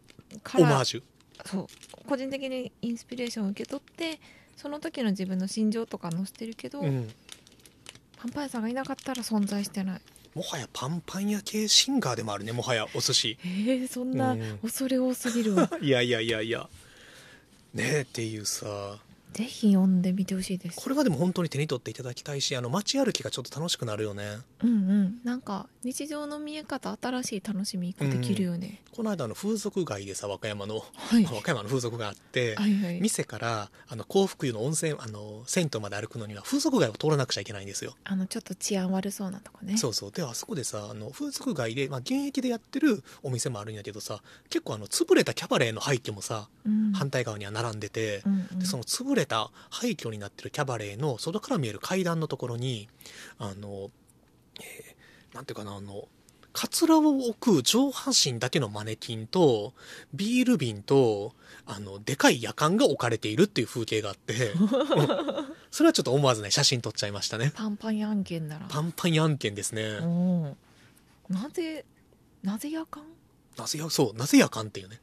[0.43, 1.03] からオマージュ？
[1.45, 1.67] そう。
[2.05, 4.19] 個人的にインスピレーションを受け取って
[4.57, 7.09] その時の自分の心情とか載せてるけど、うん。
[8.17, 10.01] パンパン屋さんがいなかったら存在してない
[10.33, 13.37] もはやパンパン屋系シンガーでもあるねもはやお寿司。
[13.43, 14.59] えー、そんなうん。
[14.61, 15.69] 恐れ多すぎるわ。
[15.81, 16.69] いやいやいやいや。
[17.73, 18.97] ねえっていうさ
[19.33, 20.79] ぜひ読んでみてほしいです。
[20.81, 24.39] これはでも本当に手に取っていただきたいしあの街歩きがちょっと楽しくなるよね。
[24.63, 25.19] うんうん。
[25.23, 31.23] なんか日常の見え方新しい楽しみ一個できるよね、この間あの風俗街でさ和歌山のはい。
[31.25, 33.01] 和歌山の風俗があって、はいはい。
[33.01, 37.95] 店からあの幸福湯の温泉あの銭湯まで歩くのには風俗街を通らなくちゃいけないんですよ。
[38.03, 39.77] あのちょっと治安悪そうなとこね。
[39.77, 40.11] そうそう。
[40.11, 46.91] であそこでさあの風俗街で、まあ、現役でやってるお店もあるんやけどさ結構あの潰れたキャバレーの廃墟もさ、うん。
[46.91, 48.59] 反対側には並んでて、うんうん。
[48.59, 52.87] でその潰れた廃墟になってるキャバレーの外から見える階段のところに
[53.37, 53.89] あの、
[54.59, 55.01] えー
[55.33, 56.07] なんていうかなあの
[56.53, 59.73] カツラを置く上半身だけのマネキンと
[60.13, 61.33] ビール瓶と
[61.65, 64.67] あのでかい夜間が置かれているっていう風景があってうん
[65.71, 67.53] それはちょっと思わずね写真撮っちゃいましたね。
[67.55, 68.59] パンパン案件な。
[68.59, 69.83] らパンパンやんけんですね。
[69.83, 70.57] うん
[71.29, 71.85] なぜ
[72.43, 73.03] なぜ夜間？
[73.57, 74.99] なぜやそうなぜ夜間っていうね。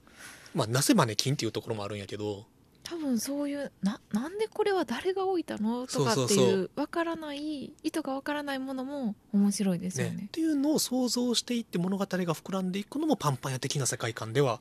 [0.54, 2.44] まあなぜマネキンっていうところもあるんやけど
[2.88, 10.16] 多分そういうななんでこれは誰が置いたのとかっていうわからない意図がわからないものも面白いですよね。
[10.16, 10.24] ね。
[10.28, 14.60] っていうのを想像していって物語が膨らんでいくのもパンパン屋的な世界観では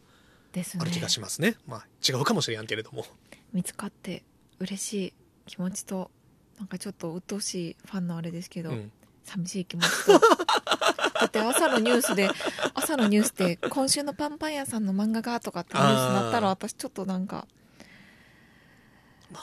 [0.54, 1.56] ある気がしますね。
[1.68, 3.06] まあ違うかもしれんけれども。
[3.54, 4.24] 見つかって
[4.60, 5.14] 嬉しい
[5.46, 6.12] 気持ちと
[6.60, 8.92] なんかちょっと鬱陶しいファンのあれですけど、うん。
[9.24, 10.20] 寂しい気持ちと。
[11.18, 12.30] だって朝のニュースで
[12.74, 17.48] 朝のニュースで今週のパンパン屋さんの漫画がとかってニュースになったら私ちょっとなんかまあ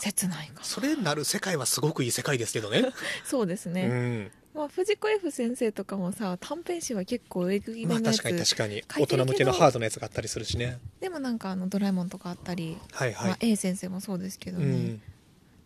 [0.01, 2.93] 切ないかそれなる世界はすごくいい世界ですけどね。
[3.25, 4.31] そうですうね、ん。
[4.55, 8.83] まあ、藤子 F 先生とかもさ短編集は結構えぐいまあ確かに確かに。
[8.99, 10.79] 大人向けのハードなやつがあったりするしね。
[11.01, 14.67] でもなんかあのドラえもんとかあったり、はいはい、まあ、A 先生もそうですけどね、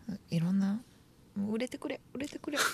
[0.09, 0.21] うん。
[0.31, 0.81] いろんな
[1.51, 2.59] 売れてくれ売れてくれ。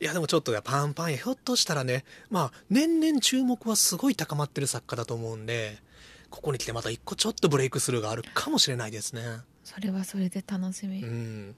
[0.00, 5.78] いやでもちょっとねパンパン屋ひょっとしたらねまあ年々注目はすごい高まってる作家だと思うんで
[6.34, 9.22] ここに来てまた一個ちょっとブレイクスルーがあるかもしれないですね。
[9.62, 11.54] それはそれで楽しみ、うん、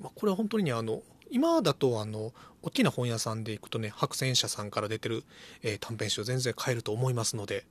[0.00, 2.32] まあ、これは本当にねあの今だとあの
[2.62, 5.24] 大きな本屋さんで行くとね白泉社さんから出てる、
[5.62, 7.66] えー短編集全然買えると思いますので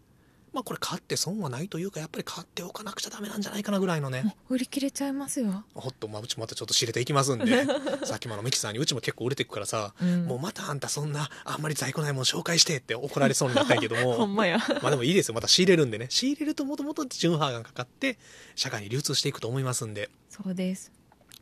[0.54, 4.36] まあこれ買って損はないというかやっぱり買っておかなくちゃダメなんじゃないかなぐらいのね。
[4.50, 7.66] 売り切れちゃいますよ、ほっと、まあ、うちまたちょっと仕入れていきますんで。
[8.04, 10.26] さっきもあのミキさんにうちも結構売れていくからさ、うん。
[10.26, 14.58] もうまたあんたそんなあんまり在庫ないもん紹介してって怒られそうになったんやけど ほもんまや。
[14.82, 15.36] まあでもいいですよ。
[15.36, 16.08] また仕入れるんでね。
[16.10, 18.18] 仕入れるともともと純ハーがかかって
[18.56, 20.10] 社会に流通していくと思いますんで。
[20.30, 20.92] そうです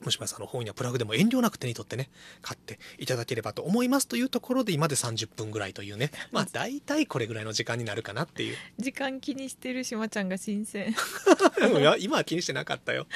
[0.04, 2.10] もしもあの本やプラグでも遠慮なく手に取ってね
[2.42, 8.58] 買っていただければと思いますというところで今で30分ぐらいというね まあ大体これぐらいの時間になるかなっていう。
[8.78, 10.94] 時間気にしてるしまちゃんが新鮮。
[11.80, 13.08] いや今は気にしてなかったよ。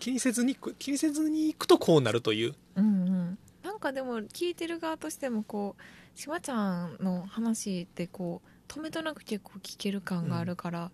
[0.00, 2.54] 気にせずに気にせずに行くとこうなるという。
[2.76, 3.38] うんうん。
[3.62, 10.90] なんかでも聞いてる側としてもこうしまちゃんの話ってこう止めどなく結構聞ける感があるから、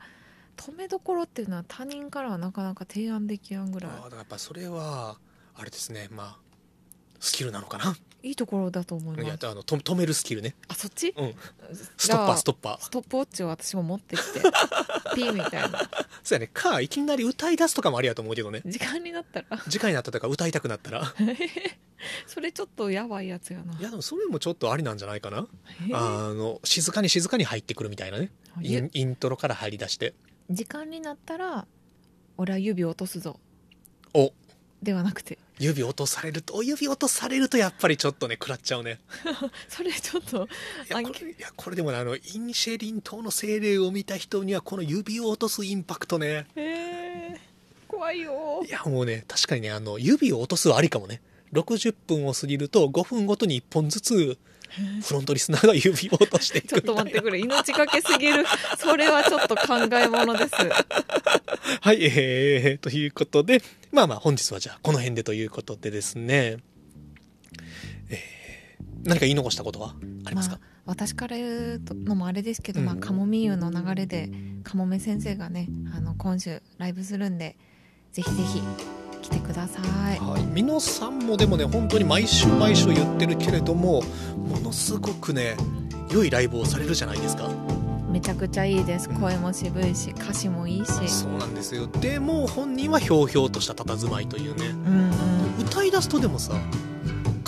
[0.57, 3.91] 止めどころっていうのは他人からはなかなか提案できやんぐらい。
[3.91, 5.19] ああだからやっぱそれは
[5.55, 6.09] あれですね。
[6.11, 6.39] まあ
[7.19, 7.95] スキルなのかな？
[8.23, 10.55] いいところだと思いいやますあのと止めるスキルね。
[10.69, 11.15] あそっち？
[11.17, 11.35] うん。
[11.75, 12.81] スストッパーストッパー。
[12.81, 14.41] ストップウォッチを私も持ってきて
[15.17, 15.89] ピーみたいな。
[16.23, 16.51] そうやね。
[16.53, 18.63] かいきなり歌い出すとかもありやと思うけどね。
[18.67, 19.59] 時間になったら。
[19.71, 21.03] 次回になったとか歌いたくなったら。
[22.27, 23.79] それちょっとやばいやつやな。
[23.79, 25.47] いやでもそれもちょっとありなんじゃないかな。
[25.89, 25.97] えー？
[25.97, 28.31] あの静かに静かに入ってくるみたいなね。
[28.63, 30.15] インイントロから入り出して
[30.51, 31.67] 時間になったら
[32.37, 33.39] 俺は指を落とすぞ。
[34.15, 34.33] お。
[34.83, 35.39] ではなくて。
[35.61, 38.99] 指落とされると指落とされるとやっぱりちょっとね食らっちゃうね。
[39.69, 40.49] それちょっと
[40.93, 46.47] あいやこれいやこれでもねあのインシェリン島の精霊を見た人にはこの指を落とすインパクトね。
[46.57, 47.39] えー、
[47.87, 48.65] 怖いよ。
[48.67, 51.21] いやもうね確かにねあの指を落とすはありかもね。
[51.53, 54.39] 60分を過ぎると5分ごとに1本ずつ
[55.03, 58.45] フロントリスナーが指を落としていくちょっと待ってくれ命がけすぎる。
[58.79, 60.51] それはちょっと考えものです。
[61.81, 66.59] はい、えー、ということで、まあまあ本日はじゃあこの辺でということでですね、
[68.09, 69.95] えー、何か言い残したことは
[70.25, 74.29] ありますか、まあ私から言うのもあれですけど、まあ、うんカモミーユの流れで
[74.65, 77.57] カモメ先生がねあの今週ライブするんで
[78.11, 78.61] ぜひぜひ
[79.21, 79.81] 来てくださ
[80.15, 80.19] い。
[80.19, 84.03] はい、美濃さんもでもね本当に毎週毎週言ってるけれども
[84.37, 85.57] ものすごくね
[86.11, 87.49] 良いライブをされるじゃないですか。
[88.11, 89.09] めちゃくちゃいいです。
[89.09, 89.17] うん。
[89.17, 91.09] 声も渋いし歌詞もいいし。
[91.09, 91.87] そうなんですよ。
[91.87, 94.67] でも本人はひょうひょうとした佇まいというね。
[94.67, 95.11] うん
[95.59, 95.67] うん。
[95.67, 96.53] 歌い出すとでもさ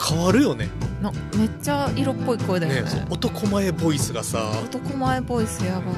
[0.00, 0.68] 変わるよね。
[1.00, 2.94] のめっちゃ色っぽい声だよね。
[2.94, 4.52] ね男前ボイスがさ。
[4.64, 5.94] 男前ボイスやばい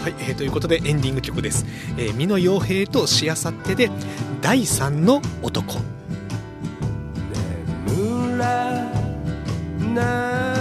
[0.00, 1.66] はい、えーということでエンディング曲です。
[1.98, 3.90] えー、美濃洋平としあさってで
[4.40, 5.74] 第三の男。
[7.86, 8.86] 眠ら
[9.94, 10.59] ない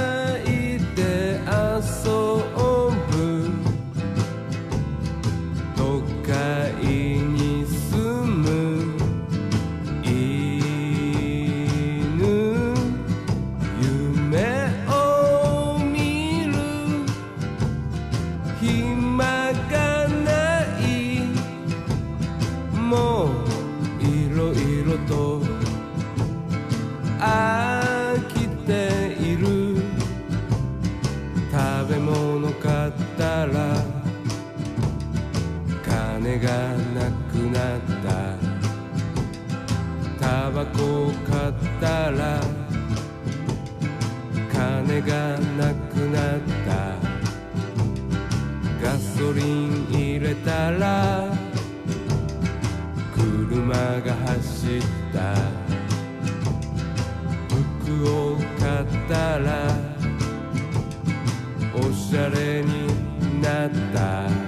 [38.09, 38.19] た
[40.19, 42.41] タバコ買ったら
[44.51, 46.69] 金がなくなった。
[48.81, 51.27] ガソリン入れたら
[53.13, 54.81] 車が走っ
[55.13, 55.35] た。
[57.83, 59.47] 服を買ったら
[61.73, 62.87] おしゃれに
[63.41, 64.38] なった。